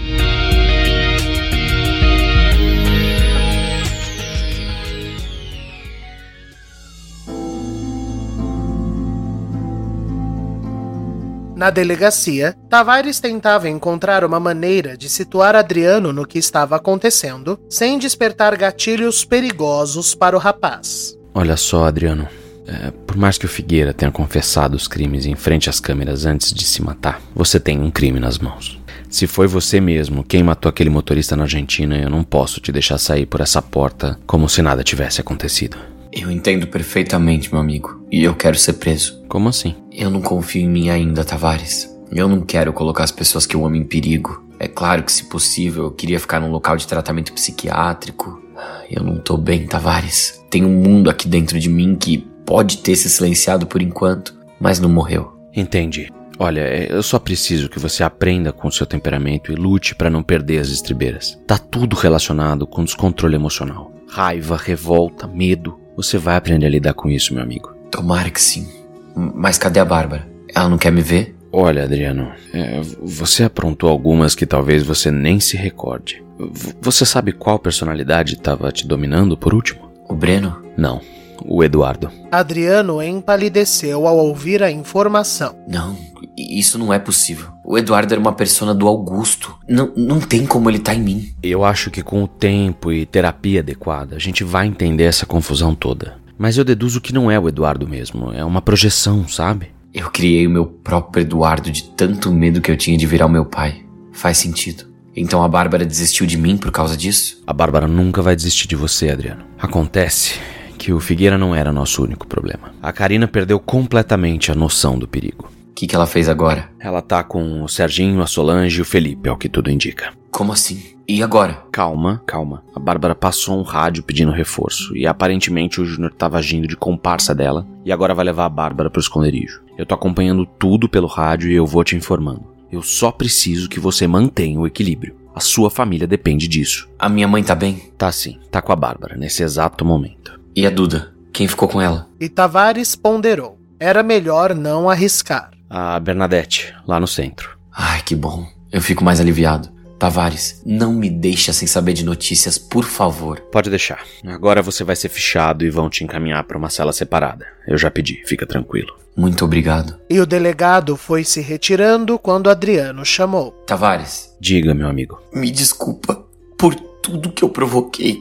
Na 11.61 11.69
delegacia, 11.69 12.55
Tavares 12.67 13.19
tentava 13.19 13.69
encontrar 13.69 14.25
uma 14.25 14.39
maneira 14.39 14.97
de 14.97 15.07
situar 15.07 15.55
Adriano 15.55 16.11
no 16.11 16.25
que 16.25 16.39
estava 16.39 16.75
acontecendo, 16.75 17.59
sem 17.69 17.99
despertar 17.99 18.57
gatilhos 18.57 19.23
perigosos 19.23 20.15
para 20.15 20.35
o 20.35 20.39
rapaz. 20.39 21.15
Olha 21.35 21.55
só, 21.55 21.85
Adriano. 21.85 22.27
É, 22.65 22.89
por 23.05 23.15
mais 23.15 23.37
que 23.37 23.45
o 23.45 23.47
Figueira 23.47 23.93
tenha 23.93 24.11
confessado 24.11 24.75
os 24.75 24.87
crimes 24.87 25.27
em 25.27 25.35
frente 25.35 25.69
às 25.69 25.79
câmeras 25.79 26.25
antes 26.25 26.51
de 26.51 26.63
se 26.63 26.81
matar, 26.81 27.21
você 27.35 27.59
tem 27.59 27.79
um 27.79 27.91
crime 27.91 28.19
nas 28.19 28.39
mãos. 28.39 28.81
Se 29.07 29.27
foi 29.27 29.45
você 29.45 29.79
mesmo 29.79 30.23
quem 30.23 30.41
matou 30.41 30.67
aquele 30.67 30.89
motorista 30.89 31.35
na 31.35 31.43
Argentina, 31.43 31.95
eu 31.95 32.09
não 32.09 32.23
posso 32.23 32.59
te 32.59 32.71
deixar 32.71 32.97
sair 32.97 33.27
por 33.27 33.39
essa 33.39 33.61
porta 33.61 34.19
como 34.25 34.49
se 34.49 34.63
nada 34.63 34.83
tivesse 34.83 35.21
acontecido. 35.21 35.77
Eu 36.11 36.29
entendo 36.29 36.67
perfeitamente, 36.67 37.51
meu 37.51 37.61
amigo. 37.61 38.05
E 38.11 38.23
eu 38.23 38.35
quero 38.35 38.57
ser 38.57 38.73
preso. 38.73 39.23
Como 39.29 39.47
assim? 39.47 39.75
Eu 39.91 40.09
não 40.09 40.21
confio 40.21 40.61
em 40.61 40.69
mim 40.69 40.89
ainda, 40.89 41.23
Tavares. 41.23 41.89
Eu 42.11 42.27
não 42.27 42.41
quero 42.41 42.73
colocar 42.73 43.05
as 43.05 43.11
pessoas 43.11 43.45
que 43.45 43.55
eu 43.55 43.65
amo 43.65 43.77
em 43.77 43.85
perigo. 43.85 44.45
É 44.59 44.67
claro 44.67 45.03
que, 45.03 45.11
se 45.11 45.29
possível, 45.29 45.85
eu 45.85 45.91
queria 45.91 46.19
ficar 46.19 46.41
num 46.41 46.51
local 46.51 46.75
de 46.75 46.85
tratamento 46.85 47.31
psiquiátrico. 47.33 48.41
Eu 48.89 49.03
não 49.03 49.17
tô 49.17 49.37
bem, 49.37 49.65
Tavares. 49.65 50.43
Tem 50.49 50.65
um 50.65 50.81
mundo 50.83 51.09
aqui 51.09 51.27
dentro 51.27 51.57
de 51.57 51.69
mim 51.69 51.95
que 51.95 52.17
pode 52.45 52.79
ter 52.79 52.95
se 52.97 53.09
silenciado 53.09 53.65
por 53.65 53.81
enquanto, 53.81 54.37
mas 54.59 54.79
não 54.79 54.89
morreu. 54.89 55.33
Entendi. 55.55 56.11
Olha, 56.37 56.61
é, 56.61 56.91
eu 56.91 57.01
só 57.01 57.19
preciso 57.19 57.69
que 57.69 57.79
você 57.79 58.03
aprenda 58.03 58.51
com 58.51 58.67
o 58.67 58.71
seu 58.71 58.85
temperamento 58.85 59.51
e 59.51 59.55
lute 59.55 59.95
para 59.95 60.09
não 60.09 60.23
perder 60.23 60.59
as 60.59 60.69
estribeiras. 60.69 61.39
Tá 61.47 61.57
tudo 61.57 61.95
relacionado 61.95 62.67
com 62.67 62.83
descontrole 62.83 63.35
emocional. 63.35 63.91
Raiva, 64.09 64.57
revolta, 64.57 65.25
medo. 65.27 65.79
Você 65.95 66.17
vai 66.17 66.35
aprender 66.35 66.65
a 66.65 66.69
lidar 66.69 66.93
com 66.93 67.09
isso, 67.09 67.33
meu 67.33 67.43
amigo. 67.43 67.73
Tomara 67.91 68.29
que 68.29 68.41
sim. 68.41 68.67
Mas 69.15 69.57
cadê 69.57 69.79
a 69.79 69.85
Bárbara? 69.85 70.27
Ela 70.53 70.69
não 70.69 70.77
quer 70.77 70.91
me 70.91 71.01
ver? 71.01 71.35
Olha, 71.51 71.83
Adriano, 71.83 72.31
é, 72.53 72.79
você 73.01 73.43
aprontou 73.43 73.89
algumas 73.89 74.33
que 74.33 74.45
talvez 74.45 74.83
você 74.83 75.11
nem 75.11 75.39
se 75.39 75.57
recorde. 75.57 76.23
V 76.39 76.73
você 76.81 77.05
sabe 77.05 77.33
qual 77.33 77.59
personalidade 77.59 78.35
estava 78.35 78.71
te 78.71 78.87
dominando 78.87 79.37
por 79.37 79.53
último? 79.53 79.91
O 80.07 80.15
Breno? 80.15 80.61
Não, 80.77 81.01
o 81.45 81.63
Eduardo. 81.63 82.09
Adriano 82.31 83.01
empalideceu 83.01 84.07
ao 84.07 84.17
ouvir 84.17 84.63
a 84.63 84.71
informação. 84.71 85.55
Não, 85.67 85.97
isso 86.37 86.79
não 86.79 86.93
é 86.93 86.99
possível. 86.99 87.49
O 87.71 87.77
Eduardo 87.77 88.13
era 88.13 88.19
uma 88.19 88.33
persona 88.33 88.75
do 88.75 88.85
Augusto. 88.85 89.57
Não, 89.65 89.93
não 89.95 90.19
tem 90.19 90.45
como 90.45 90.69
ele 90.69 90.77
estar 90.77 90.91
tá 90.91 90.97
em 90.97 91.01
mim. 91.01 91.33
Eu 91.41 91.63
acho 91.63 91.89
que 91.89 92.03
com 92.03 92.21
o 92.21 92.27
tempo 92.27 92.91
e 92.91 93.05
terapia 93.05 93.61
adequada, 93.61 94.17
a 94.17 94.19
gente 94.19 94.43
vai 94.43 94.67
entender 94.67 95.05
essa 95.05 95.25
confusão 95.25 95.73
toda. 95.73 96.17
Mas 96.37 96.57
eu 96.57 96.65
deduzo 96.65 96.99
que 96.99 97.13
não 97.13 97.31
é 97.31 97.39
o 97.39 97.47
Eduardo 97.47 97.87
mesmo, 97.87 98.33
é 98.33 98.43
uma 98.43 98.61
projeção, 98.61 99.25
sabe? 99.25 99.67
Eu 99.93 100.11
criei 100.11 100.45
o 100.45 100.49
meu 100.49 100.65
próprio 100.65 101.21
Eduardo 101.21 101.71
de 101.71 101.85
tanto 101.85 102.29
medo 102.29 102.59
que 102.59 102.69
eu 102.69 102.75
tinha 102.75 102.97
de 102.97 103.07
virar 103.07 103.27
o 103.27 103.31
meu 103.31 103.45
pai. 103.45 103.85
Faz 104.11 104.37
sentido. 104.37 104.83
Então 105.15 105.41
a 105.41 105.47
Bárbara 105.47 105.85
desistiu 105.85 106.25
de 106.25 106.37
mim 106.37 106.57
por 106.57 106.73
causa 106.73 106.97
disso? 106.97 107.41
A 107.47 107.53
Bárbara 107.53 107.87
nunca 107.87 108.21
vai 108.21 108.35
desistir 108.35 108.67
de 108.67 108.75
você, 108.75 109.11
Adriano. 109.11 109.45
Acontece 109.57 110.37
que 110.77 110.91
o 110.91 110.99
Figueira 110.99 111.37
não 111.37 111.55
era 111.55 111.71
nosso 111.71 112.03
único 112.03 112.27
problema. 112.27 112.73
A 112.83 112.91
Karina 112.91 113.29
perdeu 113.29 113.61
completamente 113.61 114.51
a 114.51 114.55
noção 114.55 114.99
do 114.99 115.07
perigo. 115.07 115.49
O 115.71 115.73
que, 115.73 115.87
que 115.87 115.95
ela 115.95 116.05
fez 116.05 116.29
agora? 116.29 116.69
Ela 116.79 117.01
tá 117.01 117.23
com 117.23 117.63
o 117.63 117.67
Serginho, 117.67 118.21
a 118.21 118.27
Solange 118.27 118.77
e 118.77 118.81
o 118.81 118.85
Felipe, 118.85 119.27
é 119.27 119.31
o 119.31 119.37
que 119.37 119.49
tudo 119.49 119.71
indica. 119.71 120.13
Como 120.29 120.51
assim? 120.53 120.95
E 121.07 121.23
agora? 121.23 121.63
Calma, 121.71 122.21
calma. 122.25 122.63
A 122.75 122.79
Bárbara 122.79 123.15
passou 123.15 123.57
um 123.57 123.63
rádio 123.63 124.03
pedindo 124.03 124.31
reforço 124.31 124.95
e 124.95 125.07
aparentemente 125.07 125.81
o 125.81 125.85
Júnior 125.85 126.11
estava 126.11 126.37
agindo 126.37 126.67
de 126.67 126.77
comparsa 126.77 127.33
dela 127.33 127.67
e 127.83 127.91
agora 127.91 128.13
vai 128.13 128.25
levar 128.25 128.45
a 128.45 128.49
Bárbara 128.49 128.89
pro 128.89 129.01
esconderijo. 129.01 129.63
Eu 129.77 129.85
tô 129.85 129.95
acompanhando 129.95 130.45
tudo 130.45 130.87
pelo 130.87 131.07
rádio 131.07 131.49
e 131.49 131.55
eu 131.55 131.65
vou 131.65 131.83
te 131.83 131.95
informando. 131.95 132.45
Eu 132.71 132.81
só 132.81 133.11
preciso 133.11 133.67
que 133.67 133.79
você 133.79 134.07
mantenha 134.07 134.59
o 134.59 134.67
equilíbrio. 134.67 135.15
A 135.33 135.39
sua 135.39 135.71
família 135.71 136.05
depende 136.05 136.47
disso. 136.47 136.89
A 136.99 137.09
minha 137.09 137.27
mãe 137.27 137.43
tá 137.43 137.55
bem? 137.55 137.91
Tá 137.97 138.11
sim, 138.11 138.39
tá 138.51 138.61
com 138.61 138.71
a 138.71 138.75
Bárbara 138.75 139.17
nesse 139.17 139.41
exato 139.41 139.83
momento. 139.83 140.39
E 140.55 140.65
a 140.65 140.69
Duda? 140.69 141.13
Quem 141.33 141.47
ficou 141.47 141.67
com 141.67 141.81
ela? 141.81 142.07
E 142.19 142.29
Tavares 142.29 142.95
ponderou. 142.95 143.57
Era 143.79 144.03
melhor 144.03 144.53
não 144.53 144.89
arriscar. 144.89 145.51
A 145.73 145.97
Bernadette, 146.01 146.75
lá 146.85 146.99
no 146.99 147.07
centro. 147.07 147.57
Ai, 147.71 148.01
que 148.01 148.13
bom. 148.13 148.45
Eu 148.69 148.81
fico 148.81 149.05
mais 149.05 149.21
aliviado. 149.21 149.69
Tavares, 149.97 150.61
não 150.65 150.93
me 150.93 151.09
deixa 151.09 151.53
sem 151.53 151.65
saber 151.65 151.93
de 151.93 152.03
notícias, 152.03 152.57
por 152.57 152.83
favor. 152.83 153.39
Pode 153.49 153.69
deixar. 153.69 154.03
Agora 154.27 154.61
você 154.61 154.83
vai 154.83 154.97
ser 154.97 155.07
fichado 155.07 155.63
e 155.63 155.69
vão 155.69 155.89
te 155.89 156.03
encaminhar 156.03 156.43
para 156.43 156.57
uma 156.57 156.69
cela 156.69 156.91
separada. 156.91 157.47
Eu 157.65 157.77
já 157.77 157.89
pedi, 157.89 158.21
fica 158.25 158.45
tranquilo. 158.45 158.93
Muito 159.15 159.45
obrigado. 159.45 159.97
E 160.09 160.19
o 160.19 160.25
delegado 160.25 160.97
foi 160.97 161.23
se 161.23 161.39
retirando 161.39 162.19
quando 162.19 162.49
Adriano 162.49 163.05
chamou. 163.05 163.51
Tavares. 163.65 164.35
Diga, 164.41 164.73
meu 164.73 164.89
amigo. 164.89 165.21
Me 165.33 165.49
desculpa 165.49 166.21
por 166.57 166.75
tudo 166.75 167.31
que 167.31 167.45
eu 167.45 167.49
provoquei. 167.49 168.19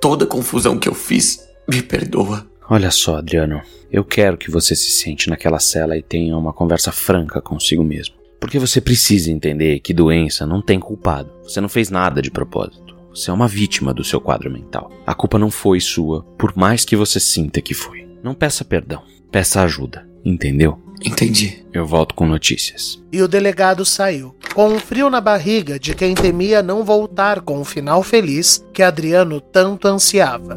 Toda 0.00 0.26
a 0.26 0.28
confusão 0.28 0.78
que 0.78 0.88
eu 0.88 0.94
fiz. 0.94 1.40
Me 1.68 1.82
perdoa. 1.82 2.46
Olha 2.70 2.90
só, 2.90 3.16
Adriano. 3.16 3.62
Eu 3.90 4.04
quero 4.04 4.36
que 4.36 4.50
você 4.50 4.76
se 4.76 4.90
sente 4.90 5.30
naquela 5.30 5.58
cela 5.58 5.96
e 5.96 6.02
tenha 6.02 6.36
uma 6.36 6.52
conversa 6.52 6.92
franca 6.92 7.40
consigo 7.40 7.82
mesmo. 7.82 8.14
Porque 8.38 8.58
você 8.58 8.80
precisa 8.80 9.30
entender 9.30 9.80
que 9.80 9.94
doença 9.94 10.46
não 10.46 10.60
tem 10.60 10.78
culpado. 10.78 11.30
Você 11.42 11.60
não 11.60 11.68
fez 11.68 11.88
nada 11.88 12.20
de 12.20 12.30
propósito. 12.30 12.94
Você 13.10 13.30
é 13.30 13.32
uma 13.32 13.48
vítima 13.48 13.94
do 13.94 14.04
seu 14.04 14.20
quadro 14.20 14.50
mental. 14.50 14.92
A 15.06 15.14
culpa 15.14 15.38
não 15.38 15.50
foi 15.50 15.80
sua, 15.80 16.22
por 16.38 16.56
mais 16.56 16.84
que 16.84 16.94
você 16.94 17.18
sinta 17.18 17.62
que 17.62 17.74
foi. 17.74 18.06
Não 18.22 18.34
peça 18.34 18.64
perdão, 18.64 19.02
peça 19.32 19.62
ajuda. 19.62 20.06
Entendeu? 20.24 20.78
Entendi. 21.04 21.64
Eu 21.72 21.86
volto 21.86 22.14
com 22.14 22.26
notícias. 22.26 23.02
E 23.10 23.22
o 23.22 23.28
delegado 23.28 23.84
saiu, 23.84 24.36
com 24.54 24.68
um 24.68 24.78
frio 24.78 25.08
na 25.08 25.20
barriga 25.20 25.78
de 25.78 25.94
quem 25.94 26.14
temia 26.14 26.62
não 26.62 26.84
voltar 26.84 27.40
com 27.40 27.60
o 27.60 27.64
final 27.64 28.02
feliz 28.02 28.64
que 28.72 28.82
Adriano 28.82 29.40
tanto 29.40 29.88
ansiava. 29.88 30.56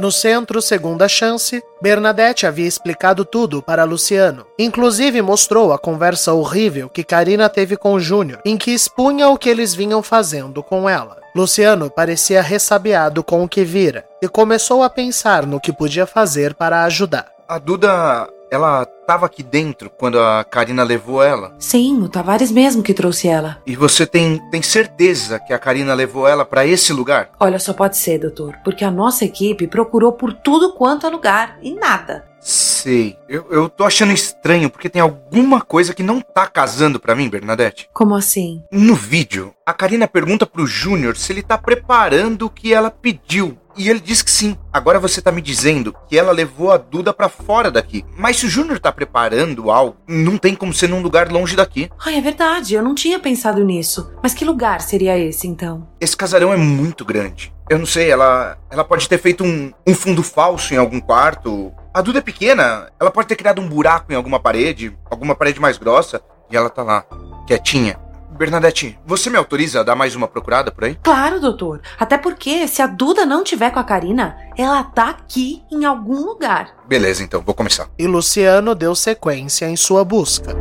No 0.00 0.10
centro 0.10 0.62
Segunda 0.62 1.06
Chance, 1.06 1.62
Bernadette 1.78 2.46
havia 2.46 2.66
explicado 2.66 3.22
tudo 3.22 3.60
para 3.60 3.84
Luciano. 3.84 4.46
Inclusive 4.58 5.20
mostrou 5.20 5.74
a 5.74 5.78
conversa 5.78 6.32
horrível 6.32 6.88
que 6.88 7.04
Karina 7.04 7.50
teve 7.50 7.76
com 7.76 8.00
Júnior, 8.00 8.40
em 8.42 8.56
que 8.56 8.70
expunha 8.70 9.28
o 9.28 9.36
que 9.36 9.50
eles 9.50 9.74
vinham 9.74 10.02
fazendo 10.02 10.62
com 10.62 10.88
ela. 10.88 11.18
Luciano 11.36 11.90
parecia 11.90 12.40
ressabiado 12.40 13.22
com 13.22 13.44
o 13.44 13.48
que 13.48 13.62
vira 13.62 14.06
e 14.22 14.26
começou 14.26 14.82
a 14.82 14.88
pensar 14.88 15.44
no 15.44 15.60
que 15.60 15.70
podia 15.70 16.06
fazer 16.06 16.54
para 16.54 16.84
ajudar. 16.84 17.30
A 17.46 17.58
Duda 17.58 18.26
ela 18.50 18.86
estava 19.00 19.26
aqui 19.26 19.42
dentro 19.42 19.90
quando 19.90 20.20
a 20.20 20.44
Karina 20.44 20.82
levou 20.82 21.22
ela? 21.22 21.54
Sim, 21.58 22.02
o 22.02 22.08
Tavares 22.08 22.50
mesmo 22.50 22.82
que 22.82 22.94
trouxe 22.94 23.28
ela. 23.28 23.60
E 23.66 23.74
você 23.74 24.06
tem, 24.06 24.38
tem 24.50 24.62
certeza 24.62 25.38
que 25.38 25.52
a 25.52 25.58
Karina 25.58 25.94
levou 25.94 26.26
ela 26.28 26.44
para 26.44 26.66
esse 26.66 26.92
lugar? 26.92 27.30
Olha, 27.38 27.58
só 27.58 27.72
pode 27.72 27.96
ser, 27.96 28.18
doutor, 28.18 28.56
porque 28.64 28.84
a 28.84 28.90
nossa 28.90 29.24
equipe 29.24 29.66
procurou 29.66 30.12
por 30.12 30.32
tudo 30.32 30.72
quanto 30.74 31.06
é 31.06 31.10
lugar 31.10 31.58
e 31.62 31.74
nada. 31.74 32.30
Sei. 32.40 33.16
Eu, 33.28 33.46
eu 33.50 33.68
tô 33.68 33.84
achando 33.84 34.12
estranho 34.12 34.70
porque 34.70 34.88
tem 34.88 35.02
alguma 35.02 35.60
coisa 35.60 35.94
que 35.94 36.02
não 36.02 36.20
tá 36.20 36.46
casando 36.46 36.98
para 36.98 37.14
mim, 37.14 37.28
Bernadette. 37.28 37.88
Como 37.92 38.14
assim? 38.14 38.62
No 38.72 38.94
vídeo, 38.94 39.54
a 39.64 39.74
Karina 39.74 40.08
pergunta 40.08 40.46
pro 40.46 40.66
Júnior 40.66 41.16
se 41.16 41.32
ele 41.32 41.42
tá 41.42 41.58
preparando 41.58 42.46
o 42.46 42.50
que 42.50 42.72
ela 42.72 42.90
pediu. 42.90 43.58
E 43.80 43.88
ele 43.88 43.98
diz 43.98 44.20
que 44.20 44.30
sim. 44.30 44.58
Agora 44.70 45.00
você 45.00 45.22
tá 45.22 45.32
me 45.32 45.40
dizendo 45.40 45.96
que 46.06 46.18
ela 46.18 46.32
levou 46.32 46.70
a 46.70 46.76
Duda 46.76 47.14
para 47.14 47.30
fora 47.30 47.70
daqui. 47.70 48.04
Mas 48.14 48.36
se 48.36 48.44
o 48.44 48.48
Júnior 48.50 48.78
tá 48.78 48.92
preparando 48.92 49.70
algo, 49.70 49.96
não 50.06 50.36
tem 50.36 50.54
como 50.54 50.74
ser 50.74 50.86
num 50.86 51.00
lugar 51.00 51.32
longe 51.32 51.56
daqui. 51.56 51.88
Ai, 52.04 52.18
é 52.18 52.20
verdade, 52.20 52.74
eu 52.74 52.82
não 52.82 52.94
tinha 52.94 53.18
pensado 53.18 53.64
nisso. 53.64 54.12
Mas 54.22 54.34
que 54.34 54.44
lugar 54.44 54.82
seria 54.82 55.18
esse 55.18 55.48
então? 55.48 55.88
Esse 55.98 56.14
casarão 56.14 56.52
é 56.52 56.58
muito 56.58 57.06
grande. 57.06 57.54
Eu 57.70 57.78
não 57.78 57.86
sei, 57.86 58.10
ela, 58.10 58.58
ela 58.70 58.84
pode 58.84 59.08
ter 59.08 59.16
feito 59.16 59.44
um, 59.44 59.72
um 59.86 59.94
fundo 59.94 60.22
falso 60.22 60.74
em 60.74 60.76
algum 60.76 61.00
quarto. 61.00 61.72
A 61.94 62.02
Duda 62.02 62.18
é 62.18 62.22
pequena, 62.22 62.90
ela 63.00 63.10
pode 63.10 63.28
ter 63.28 63.36
criado 63.36 63.62
um 63.62 63.68
buraco 63.68 64.12
em 64.12 64.14
alguma 64.14 64.38
parede, 64.38 64.94
alguma 65.10 65.34
parede 65.34 65.58
mais 65.58 65.78
grossa, 65.78 66.20
e 66.50 66.56
ela 66.56 66.68
tá 66.68 66.82
lá, 66.82 67.06
quietinha, 67.46 67.98
Bernadette, 68.30 68.98
você 69.04 69.28
me 69.28 69.36
autoriza 69.36 69.80
a 69.80 69.82
dar 69.82 69.94
mais 69.94 70.14
uma 70.14 70.28
procurada 70.28 70.70
por 70.70 70.84
aí? 70.84 70.96
Claro, 71.02 71.40
doutor. 71.40 71.80
Até 71.98 72.16
porque, 72.16 72.66
se 72.68 72.80
a 72.80 72.86
Duda 72.86 73.26
não 73.26 73.44
tiver 73.44 73.70
com 73.70 73.78
a 73.78 73.84
Karina, 73.84 74.36
ela 74.56 74.82
tá 74.82 75.10
aqui 75.10 75.62
em 75.70 75.84
algum 75.84 76.24
lugar. 76.24 76.74
Beleza, 76.86 77.22
então, 77.22 77.42
vou 77.42 77.54
começar. 77.54 77.88
E 77.98 78.06
Luciano 78.06 78.74
deu 78.74 78.94
sequência 78.94 79.68
em 79.68 79.76
sua 79.76 80.04
busca. 80.04 80.56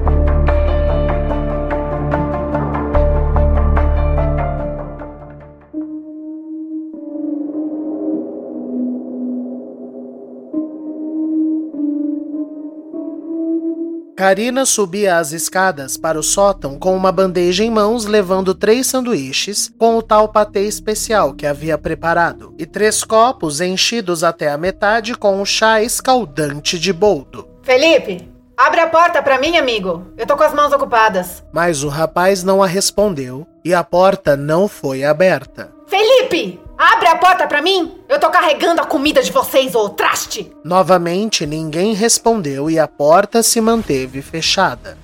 Karina 14.20 14.66
subia 14.66 15.16
as 15.16 15.32
escadas 15.32 15.96
para 15.96 16.20
o 16.20 16.24
sótão 16.24 16.78
com 16.78 16.94
uma 16.94 17.10
bandeja 17.10 17.64
em 17.64 17.72
mãos, 17.72 18.04
levando 18.04 18.54
três 18.54 18.86
sanduíches 18.86 19.72
com 19.80 19.96
o 19.96 20.02
tal 20.02 20.28
patê 20.28 20.64
especial 20.64 21.34
que 21.34 21.48
havia 21.48 21.78
preparado, 21.78 22.54
e 22.60 22.66
três 22.66 23.02
copos 23.02 23.62
enchidos 23.62 24.22
até 24.22 24.52
a 24.52 24.58
metade 24.58 25.16
com 25.16 25.42
um 25.42 25.46
chá 25.46 25.82
escaldante 25.82 26.78
de 26.78 26.92
boldo. 26.92 27.48
Felipe, 27.64 28.30
abre 28.58 28.82
a 28.82 28.88
porta 28.88 29.24
para 29.24 29.40
mim, 29.40 29.56
amigo. 29.56 30.08
Eu 30.18 30.28
tô 30.28 30.36
com 30.36 30.44
as 30.44 30.54
mãos 30.54 30.74
ocupadas. 30.74 31.42
Mas 31.54 31.86
o 31.86 31.88
rapaz 31.88 32.44
não 32.44 32.62
a 32.62 32.68
respondeu 32.68 33.48
e 33.64 33.74
a 33.74 33.86
porta 33.86 34.36
não 34.36 34.68
foi 34.68 35.06
aberta. 35.06 35.72
Felipe! 35.88 36.60
Abre 36.82 37.10
a 37.10 37.18
porta 37.18 37.46
pra 37.46 37.62
mim! 37.62 37.92
Eu 38.08 38.18
tô 38.22 38.30
carregando 38.30 38.80
a 38.80 38.86
comida 38.86 39.22
de 39.22 39.34
vocês, 39.34 39.76
ô 39.76 39.90
traste! 39.90 40.50
Novamente, 40.64 41.46
ninguém 41.46 41.94
respondeu 41.94 42.70
e 42.70 42.80
a 42.80 42.88
porta 42.88 43.44
se 43.44 43.60
manteve 43.60 44.22
fechada. 44.22 44.98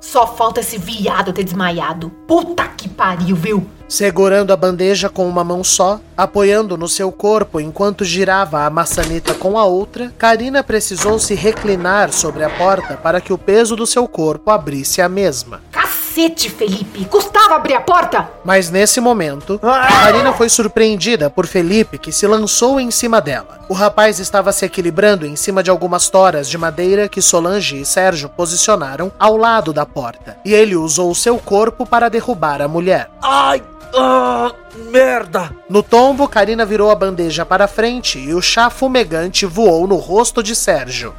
Só 0.00 0.26
falta 0.26 0.58
esse 0.58 0.76
viado 0.76 1.32
ter 1.32 1.44
desmaiado. 1.44 2.10
Puta 2.26 2.66
que 2.66 2.88
pariu, 2.88 3.36
viu? 3.36 3.64
Segurando 3.86 4.52
a 4.52 4.56
bandeja 4.56 5.08
com 5.08 5.28
uma 5.28 5.44
mão 5.44 5.62
só, 5.62 6.00
apoiando 6.16 6.76
no 6.76 6.88
seu 6.88 7.12
corpo 7.12 7.60
enquanto 7.60 8.04
girava 8.04 8.64
a 8.64 8.70
maçaneta 8.70 9.32
com 9.32 9.56
a 9.56 9.64
outra, 9.64 10.12
Karina 10.18 10.64
precisou 10.64 11.20
se 11.20 11.36
reclinar 11.36 12.12
sobre 12.12 12.42
a 12.42 12.50
porta 12.50 12.96
para 12.96 13.20
que 13.20 13.32
o 13.32 13.38
peso 13.38 13.76
do 13.76 13.86
seu 13.86 14.08
corpo 14.08 14.50
abrisse 14.50 15.00
a 15.00 15.08
mesma. 15.08 15.62
Cacete! 15.70 15.83
Cacete, 16.14 16.48
Felipe! 16.48 17.04
Custava 17.06 17.56
abrir 17.56 17.74
a 17.74 17.80
porta! 17.80 18.30
Mas 18.44 18.70
nesse 18.70 19.00
momento, 19.00 19.58
Karina 19.58 20.32
foi 20.32 20.48
surpreendida 20.48 21.28
por 21.28 21.44
Felipe, 21.44 21.98
que 21.98 22.12
se 22.12 22.24
lançou 22.24 22.78
em 22.78 22.88
cima 22.92 23.20
dela. 23.20 23.58
O 23.68 23.74
rapaz 23.74 24.20
estava 24.20 24.52
se 24.52 24.64
equilibrando 24.64 25.26
em 25.26 25.34
cima 25.34 25.60
de 25.60 25.70
algumas 25.70 26.08
toras 26.08 26.48
de 26.48 26.56
madeira 26.56 27.08
que 27.08 27.20
Solange 27.20 27.80
e 27.80 27.84
Sérgio 27.84 28.28
posicionaram 28.28 29.10
ao 29.18 29.36
lado 29.36 29.72
da 29.72 29.84
porta, 29.84 30.36
e 30.44 30.54
ele 30.54 30.76
usou 30.76 31.10
o 31.10 31.16
seu 31.16 31.36
corpo 31.36 31.84
para 31.84 32.08
derrubar 32.08 32.62
a 32.62 32.68
mulher. 32.68 33.10
Ai! 33.20 33.60
Ah, 33.92 34.52
merda! 34.92 35.50
No 35.68 35.82
tombo, 35.82 36.28
Karina 36.28 36.64
virou 36.64 36.92
a 36.92 36.94
bandeja 36.94 37.44
para 37.44 37.66
frente 37.66 38.20
e 38.20 38.32
o 38.32 38.40
chá 38.40 38.70
fumegante 38.70 39.44
voou 39.46 39.88
no 39.88 39.96
rosto 39.96 40.44
de 40.44 40.54
Sérgio. 40.54 41.12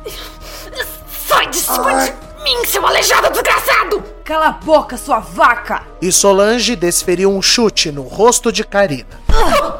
Sai 1.27 1.49
de 1.49 1.57
cima 1.57 1.91
de 2.05 2.13
mim, 2.45 2.65
seu 2.65 2.85
aleijado 2.85 3.29
desgraçado! 3.29 4.14
Cala 4.25 4.47
a 4.47 4.51
boca, 4.53 4.97
sua 4.97 5.19
vaca! 5.19 5.83
E 6.01 6.11
Solange 6.11 6.75
desferiu 6.75 7.31
um 7.31 7.43
chute 7.43 7.91
no 7.91 8.01
rosto 8.01 8.51
de 8.51 8.63
Karina. 8.63 9.05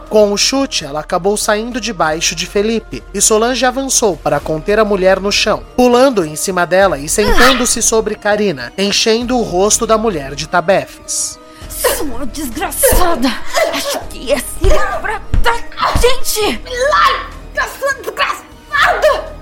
Com 0.08 0.32
o 0.32 0.38
chute, 0.38 0.86
ela 0.86 1.00
acabou 1.00 1.36
saindo 1.36 1.82
debaixo 1.82 2.36
de 2.36 2.46
Felipe, 2.46 3.04
e 3.12 3.20
Solange 3.20 3.66
avançou 3.66 4.16
para 4.16 4.40
conter 4.40 4.78
a 4.78 4.86
mulher 4.86 5.20
no 5.20 5.32
chão, 5.32 5.64
pulando 5.76 6.24
em 6.24 6.36
cima 6.36 6.64
dela 6.64 7.00
e 7.00 7.10
sentando-se 7.10 7.82
sobre 7.82 8.14
Karina, 8.14 8.72
enchendo 8.78 9.36
o 9.36 9.42
rosto 9.42 9.88
da 9.88 9.98
mulher 9.98 10.36
de 10.36 10.48
tabefes. 10.48 11.40
Sua 11.68 12.24
desgraçada! 12.28 13.30
Acho 13.74 14.00
que 14.12 14.20
ia 14.20 14.38
se 14.38 14.64
livrar 14.64 15.24
da 15.42 15.54
gente! 16.00 16.62
Larga, 16.92 17.68
sua 17.80 17.94
desgraçada! 17.96 18.35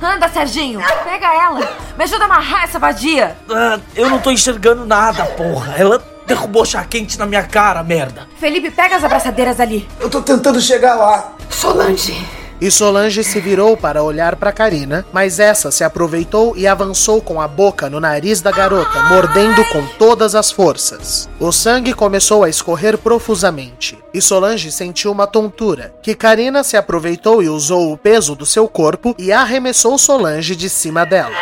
Anda, 0.02 0.28
Serginho! 0.28 0.82
Pega 1.04 1.34
ela! 1.34 1.60
Me 1.98 2.04
ajuda 2.04 2.24
a 2.24 2.26
amarrar 2.26 2.66
essa 2.66 2.78
vadia! 2.78 3.36
Ah, 3.50 3.80
eu 3.96 4.10
não 4.10 4.20
tô 4.20 4.32
enxergando 4.32 4.86
nada, 4.86 5.26
porra. 5.26 5.76
Ela 5.78 6.04
derrubou 6.28 6.66
chá 6.66 6.84
quente 6.84 7.18
na 7.18 7.26
minha 7.26 7.44
cara, 7.44 7.82
merda. 7.84 8.28
Felipe, 8.38 8.70
pega 8.70 8.98
as 8.98 9.04
abraçadeiras 9.04 9.60
ali! 9.60 9.88
Eu 10.00 10.10
tô 10.10 10.22
tentando 10.22 10.60
chegar 10.60 10.96
lá. 10.96 11.34
Solange! 11.50 12.43
E 12.64 12.72
Solange 12.72 13.26
se 13.26 13.41
virou 13.41 13.76
para 13.76 14.03
olhar 14.03 14.38
para 14.38 14.53
Karina, 14.53 15.05
mas 15.11 15.38
essa 15.38 15.70
se 15.70 15.84
aproveitou 15.84 16.55
e 16.55 16.66
avançou 16.66 17.22
com 17.22 17.41
a 17.41 17.45
boca 17.45 17.89
no 17.89 17.99
nariz 17.99 18.39
da 18.39 18.51
garota, 18.51 19.01
mordendo 19.01 19.66
com 19.66 19.86
todas 19.99 20.34
as 20.34 20.49
forças. 20.49 21.28
O 21.41 21.51
sangue 21.51 21.93
começou 21.93 22.41
a 22.41 22.47
escorrer 22.47 22.97
profusamente, 22.97 24.01
e 24.14 24.22
Solange 24.22 24.72
sentiu 24.72 25.11
uma 25.11 25.28
tontura, 25.28 25.93
que 26.01 26.16
Karina 26.16 26.64
se 26.64 26.78
aproveitou 26.78 27.43
e 27.43 27.49
usou 27.49 27.91
o 27.91 27.97
peso 27.97 28.34
do 28.34 28.45
seu 28.45 28.66
corpo 28.66 29.14
e 29.20 29.34
arremessou 29.34 29.97
Solange 29.97 30.55
de 30.55 30.70
cima 30.70 31.05
dela. 31.05 31.36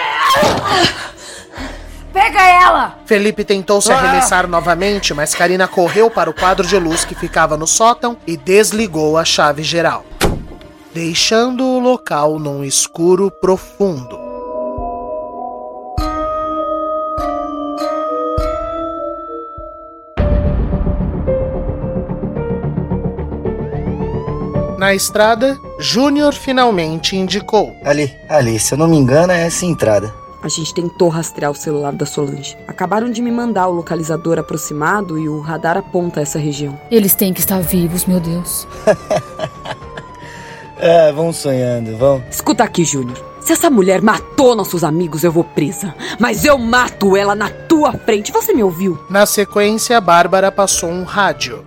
Pega 2.11 2.41
ela! 2.41 2.97
Felipe 3.05 3.43
tentou 3.43 3.80
se 3.80 3.91
arremessar 3.91 4.47
novamente, 4.47 5.13
mas 5.13 5.36
Karina 5.36 5.67
correu 5.67 6.09
para 6.09 6.32
o 6.32 6.34
quadro 6.34 6.65
de 6.65 6.80
luz 6.80 7.05
que 7.05 7.13
ficava 7.13 7.55
no 7.55 7.67
sótão 7.67 8.17
e 8.26 8.36
desligou 8.36 9.19
a 9.19 9.24
chave 9.24 9.61
geral 9.61 10.03
deixando 10.94 11.66
o 11.66 11.80
local 11.80 12.38
num 12.39 12.64
escuro 12.64 13.32
profundo. 13.32 14.20
Na 24.78 24.96
estrada, 24.96 25.60
Júnior 25.80 26.34
finalmente 26.34 27.16
indicou. 27.16 27.72
Ali, 27.86 28.12
ali, 28.28 28.60
se 28.60 28.74
eu 28.74 28.78
não 28.80 28.88
me 28.88 28.98
engano, 28.98 29.32
é 29.32 29.46
essa 29.46 29.64
entrada. 29.64 30.12
A 30.42 30.50
gente 30.50 30.74
tentou 30.74 31.08
rastrear 31.08 31.52
o 31.52 31.56
celular 31.56 31.94
da 31.94 32.04
Solange. 32.08 32.58
Acabaram 32.68 33.12
de 33.12 33.22
me 33.22 33.32
mandar 33.32 33.68
o 33.68 33.74
localizador 33.74 34.39
aproximado 34.39 35.20
e 35.20 35.30
o 35.30 35.39
radar 35.39 35.78
aponta 35.78 36.20
essa 36.20 36.39
região. 36.39 36.80
Eles 36.89 37.14
têm 37.14 37.32
que 37.32 37.39
estar 37.39 37.62
vivos, 37.62 38.08
meu 38.08 38.20
Deus. 38.20 38.68
É, 40.82 41.12
vão 41.12 41.32
sonhando, 41.32 41.96
vão. 41.96 42.24
Escuta 42.30 42.64
aqui, 42.64 42.84
Júnior. 42.84 43.18
Se 43.40 43.54
essa 43.54 43.70
mulher 43.70 44.02
matou 44.02 44.56
nossos 44.56 44.84
amigos, 44.84 45.24
eu 45.24 45.32
vou 45.32 45.44
presa. 45.44 45.94
Mas 46.20 46.44
eu 46.44 46.58
mato 46.58 47.16
ela 47.16 47.36
na 47.36 47.50
tua 47.50 47.94
frente. 47.94 48.32
Você 48.32 48.54
me 48.54 48.64
ouviu? 48.64 49.00
Na 49.10 49.26
sequência, 49.26 50.02
Bárbara 50.02 50.52
passou 50.52 50.90
um 50.90 51.04
rádio. 51.04 51.64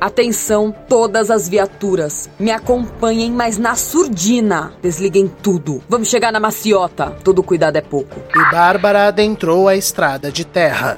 Atenção, 0.00 0.72
todas 0.88 1.30
as 1.30 1.48
viaturas. 1.48 2.30
Me 2.38 2.52
acompanhem, 2.52 3.32
mas 3.32 3.58
na 3.58 3.74
surdina. 3.74 4.72
Desliguem 4.80 5.30
tudo. 5.42 5.82
Vamos 5.88 6.08
chegar 6.08 6.32
na 6.32 6.38
maciota. 6.38 7.16
Todo 7.24 7.42
cuidado 7.42 7.76
é 7.76 7.80
pouco. 7.80 8.20
E 8.34 8.50
Bárbara 8.52 9.08
adentrou 9.08 9.66
a 9.66 9.74
estrada 9.74 10.30
de 10.30 10.44
terra. 10.44 10.96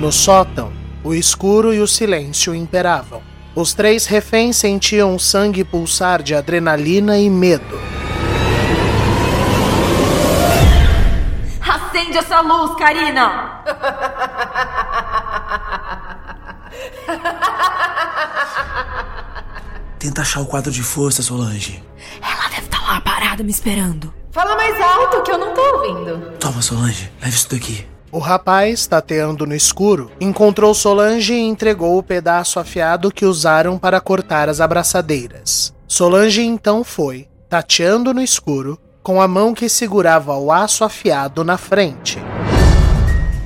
No 0.00 0.10
sótão, 0.10 0.72
o 1.04 1.12
escuro 1.12 1.74
e 1.74 1.80
o 1.80 1.86
silêncio 1.86 2.54
imperavam. 2.54 3.20
Os 3.54 3.74
três 3.74 4.06
reféns 4.06 4.56
sentiam 4.56 5.14
o 5.14 5.20
sangue 5.20 5.62
pulsar 5.62 6.22
de 6.22 6.34
adrenalina 6.34 7.18
e 7.18 7.28
medo. 7.28 7.78
Acende 11.60 12.16
essa 12.16 12.40
luz, 12.40 12.74
Karina! 12.78 13.60
Tenta 19.98 20.22
achar 20.22 20.40
o 20.40 20.46
quadro 20.46 20.72
de 20.72 20.82
força, 20.82 21.22
Solange. 21.22 21.84
Ela 22.22 22.48
deve 22.48 22.62
estar 22.62 22.80
lá 22.80 23.02
parada 23.02 23.42
me 23.42 23.50
esperando. 23.50 24.14
Fala 24.32 24.56
mais 24.56 24.80
alto 24.80 25.22
que 25.22 25.30
eu 25.30 25.36
não 25.36 25.52
tô 25.52 25.60
ouvindo. 25.60 26.38
Toma, 26.38 26.62
Solange, 26.62 27.12
leva 27.20 27.34
isso 27.34 27.50
daqui. 27.50 27.86
O 28.12 28.18
rapaz, 28.18 28.88
tateando 28.88 29.46
no 29.46 29.54
escuro, 29.54 30.10
encontrou 30.20 30.74
Solange 30.74 31.32
e 31.32 31.38
entregou 31.38 31.96
o 31.96 32.02
pedaço 32.02 32.58
afiado 32.58 33.12
que 33.12 33.24
usaram 33.24 33.78
para 33.78 34.00
cortar 34.00 34.48
as 34.48 34.60
abraçadeiras. 34.60 35.72
Solange 35.86 36.42
então 36.42 36.82
foi, 36.82 37.28
tateando 37.48 38.12
no 38.12 38.20
escuro, 38.20 38.76
com 39.00 39.22
a 39.22 39.28
mão 39.28 39.54
que 39.54 39.68
segurava 39.68 40.36
o 40.36 40.50
aço 40.50 40.82
afiado 40.82 41.44
na 41.44 41.56
frente. 41.56 42.18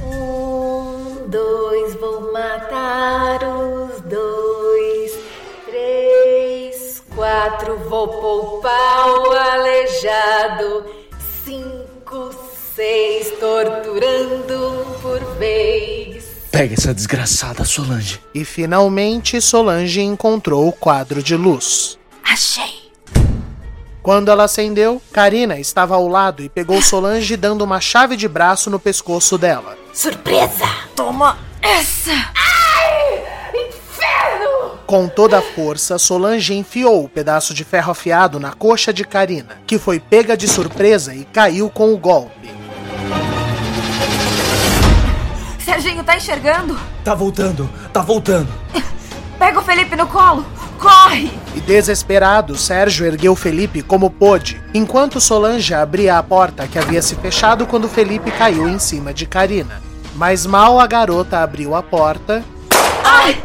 Um, 0.02 1.28
dois, 1.28 1.94
vou 1.96 2.32
matar 2.32 3.40
os 3.44 4.00
dois. 4.00 5.18
Três, 5.66 7.02
quatro, 7.14 7.76
vou 7.90 8.08
poupar 8.08 9.08
o 9.10 9.30
aleijado. 9.30 10.84
Cinco, 11.44 12.30
seis, 12.74 13.30
torturando 13.38 14.53
vez. 15.38 16.24
Pega 16.50 16.74
essa 16.74 16.94
desgraçada, 16.94 17.64
Solange. 17.64 18.20
E 18.32 18.44
finalmente 18.44 19.40
Solange 19.40 20.00
encontrou 20.00 20.68
o 20.68 20.72
quadro 20.72 21.22
de 21.22 21.36
luz. 21.36 21.98
Achei. 22.22 22.84
Quando 24.04 24.30
ela 24.30 24.44
acendeu, 24.44 25.00
Karina 25.10 25.58
estava 25.58 25.94
ao 25.94 26.06
lado 26.06 26.42
e 26.42 26.48
pegou 26.48 26.80
Solange 26.82 27.36
dando 27.36 27.62
uma 27.62 27.80
chave 27.80 28.16
de 28.16 28.28
braço 28.28 28.68
no 28.70 28.78
pescoço 28.78 29.38
dela. 29.38 29.78
Surpresa! 29.94 30.66
Toma 30.94 31.38
essa! 31.62 32.12
Ai! 32.12 33.24
Inferno! 33.54 34.78
Com 34.86 35.08
toda 35.08 35.38
a 35.38 35.42
força, 35.42 35.98
Solange 35.98 36.54
enfiou 36.54 37.02
o 37.02 37.08
pedaço 37.08 37.54
de 37.54 37.64
ferro 37.64 37.92
afiado 37.92 38.38
na 38.38 38.52
coxa 38.52 38.92
de 38.92 39.04
Karina, 39.04 39.56
que 39.66 39.78
foi 39.78 39.98
pega 39.98 40.36
de 40.36 40.46
surpresa 40.46 41.14
e 41.14 41.24
caiu 41.24 41.70
com 41.70 41.92
o 41.92 41.98
golpe. 41.98 42.53
Serginho, 45.64 46.04
tá 46.04 46.14
enxergando? 46.14 46.78
Tá 47.02 47.14
voltando, 47.14 47.70
tá 47.90 48.02
voltando. 48.02 48.48
Pega 49.38 49.58
o 49.58 49.62
Felipe 49.62 49.96
no 49.96 50.06
colo! 50.06 50.44
Corre! 50.78 51.32
E 51.54 51.60
desesperado, 51.60 52.54
Sérgio 52.54 53.06
ergueu 53.06 53.34
Felipe 53.34 53.80
como 53.80 54.10
pôde, 54.10 54.62
enquanto 54.74 55.20
Solange 55.22 55.72
abria 55.72 56.18
a 56.18 56.22
porta 56.22 56.68
que 56.68 56.78
havia 56.78 57.00
se 57.00 57.14
fechado 57.14 57.66
quando 57.66 57.88
Felipe 57.88 58.30
caiu 58.30 58.68
em 58.68 58.78
cima 58.78 59.14
de 59.14 59.24
Karina. 59.24 59.80
Mas 60.14 60.44
mal 60.44 60.78
a 60.78 60.86
garota 60.86 61.38
abriu 61.38 61.74
a 61.74 61.82
porta. 61.82 62.44
Ai! 63.02 63.42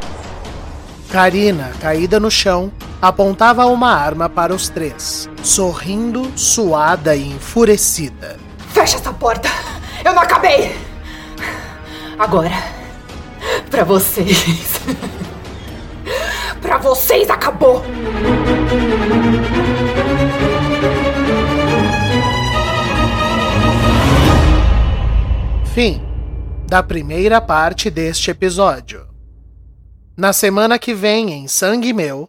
Karina, 1.10 1.72
caída 1.80 2.20
no 2.20 2.30
chão, 2.30 2.70
apontava 3.02 3.66
uma 3.68 3.94
arma 3.94 4.28
para 4.28 4.54
os 4.54 4.68
três, 4.68 5.30
sorrindo, 5.42 6.30
suada 6.36 7.16
e 7.16 7.30
enfurecida. 7.30 8.38
Fecha 8.74 8.98
essa 8.98 9.14
porta! 9.14 9.48
Eu 10.04 10.14
não 10.14 10.22
acabei! 10.22 10.89
Agora, 12.20 12.52
pra 13.72 13.86
vocês. 13.86 14.82
pra 16.62 16.78
vocês 16.78 17.30
acabou! 17.30 17.82
Fim 25.74 26.02
da 26.68 26.84
primeira 26.84 27.40
parte 27.40 27.90
deste 27.90 28.32
episódio. 28.32 29.08
Na 30.18 30.34
semana 30.34 30.78
que 30.78 30.94
vem, 30.94 31.32
em 31.32 31.48
Sangue 31.48 31.94
Meu. 31.94 32.28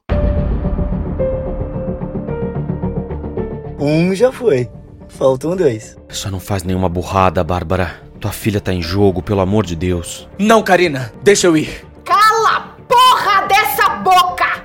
Um 3.76 4.14
já 4.14 4.30
foi. 4.30 4.70
Faltam 5.08 5.56
dois. 5.56 5.96
Só 6.08 6.30
não 6.30 6.38
faz 6.38 6.62
nenhuma 6.62 6.88
burrada, 6.88 7.42
Bárbara. 7.42 8.09
Tua 8.20 8.32
filha 8.32 8.60
tá 8.60 8.70
em 8.70 8.82
jogo, 8.82 9.22
pelo 9.22 9.40
amor 9.40 9.64
de 9.64 9.74
Deus. 9.74 10.28
Não, 10.38 10.62
Karina, 10.62 11.10
deixa 11.22 11.46
eu 11.46 11.56
ir. 11.56 11.86
Cala 12.04 12.56
a 12.56 12.60
porra 12.86 13.46
dessa 13.46 13.88
boca! 13.96 14.62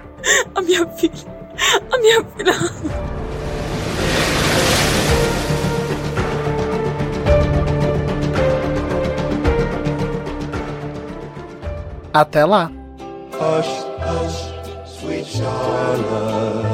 A 0.53 0.61
minha 0.61 0.85
filha. 0.87 1.13
A 1.89 1.97
minha 1.97 2.23
filha. 2.35 2.53
Até 12.13 12.43
lá. 12.45 12.71
Hush, 13.33 13.85
hush, 14.01 14.53
sweet 14.99 15.25
Charlotte, 15.25 16.64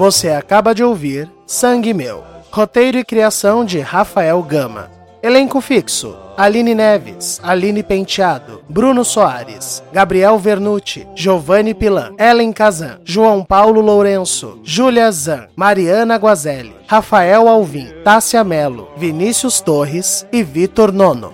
Você 0.00 0.30
acaba 0.30 0.74
de 0.74 0.82
ouvir 0.82 1.30
Sangue 1.46 1.92
Meu. 1.92 2.24
Roteiro 2.50 2.96
e 2.96 3.04
criação 3.04 3.66
de 3.66 3.80
Rafael 3.80 4.42
Gama. 4.42 4.90
Elenco 5.22 5.60
fixo: 5.60 6.16
Aline 6.38 6.74
Neves, 6.74 7.38
Aline 7.42 7.82
Penteado, 7.82 8.62
Bruno 8.66 9.04
Soares, 9.04 9.82
Gabriel 9.92 10.38
Vernucci, 10.38 11.06
Giovanni 11.14 11.74
Pilan, 11.74 12.14
Ellen 12.18 12.50
Kazan, 12.50 12.98
João 13.04 13.44
Paulo 13.44 13.82
Lourenço, 13.82 14.58
Júlia 14.64 15.12
Zan, 15.12 15.48
Mariana 15.54 16.16
Guazelli, 16.16 16.74
Rafael 16.86 17.46
Alvim, 17.46 17.88
Tássia 18.02 18.42
Melo, 18.42 18.88
Vinícius 18.96 19.60
Torres 19.60 20.26
e 20.32 20.42
Vitor 20.42 20.92
Nono. 20.92 21.30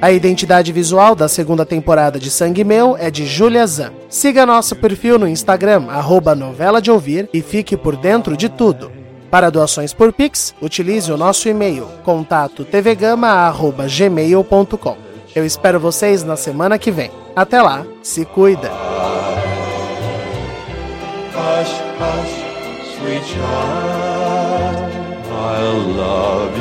A 0.00 0.10
identidade 0.12 0.72
visual 0.72 1.14
da 1.14 1.26
segunda 1.26 1.64
temporada 1.64 2.20
de 2.20 2.30
Sangue 2.30 2.62
Meu 2.62 2.98
é 2.98 3.10
de 3.10 3.24
Julia 3.24 3.66
Zan. 3.66 3.94
Siga 4.10 4.44
nosso 4.44 4.76
perfil 4.76 5.18
no 5.18 5.26
Instagram, 5.26 5.86
arroba 5.88 6.34
novela 6.34 6.82
de 6.82 6.90
ouvir, 6.90 7.30
e 7.32 7.40
fique 7.40 7.78
por 7.78 7.96
dentro 7.96 8.36
de 8.36 8.50
tudo. 8.50 8.92
Para 9.30 9.48
doações 9.48 9.94
por 9.94 10.12
Pix, 10.12 10.54
utilize 10.60 11.10
o 11.10 11.16
nosso 11.16 11.48
e-mail, 11.48 11.88
contato 12.04 12.62
tvgama.gmail.com. 12.64 14.96
Eu 15.34 15.46
espero 15.46 15.80
vocês 15.80 16.22
na 16.22 16.36
semana 16.36 16.78
que 16.78 16.90
vem. 16.90 17.10
Até 17.34 17.62
lá, 17.62 17.86
se 18.02 18.26
cuida! 18.26 18.70
Hush, 21.32 21.72
hush, 21.98 22.44
sweet 22.98 23.24
child, 23.24 23.40
I'll 25.30 25.80
love 25.96 26.52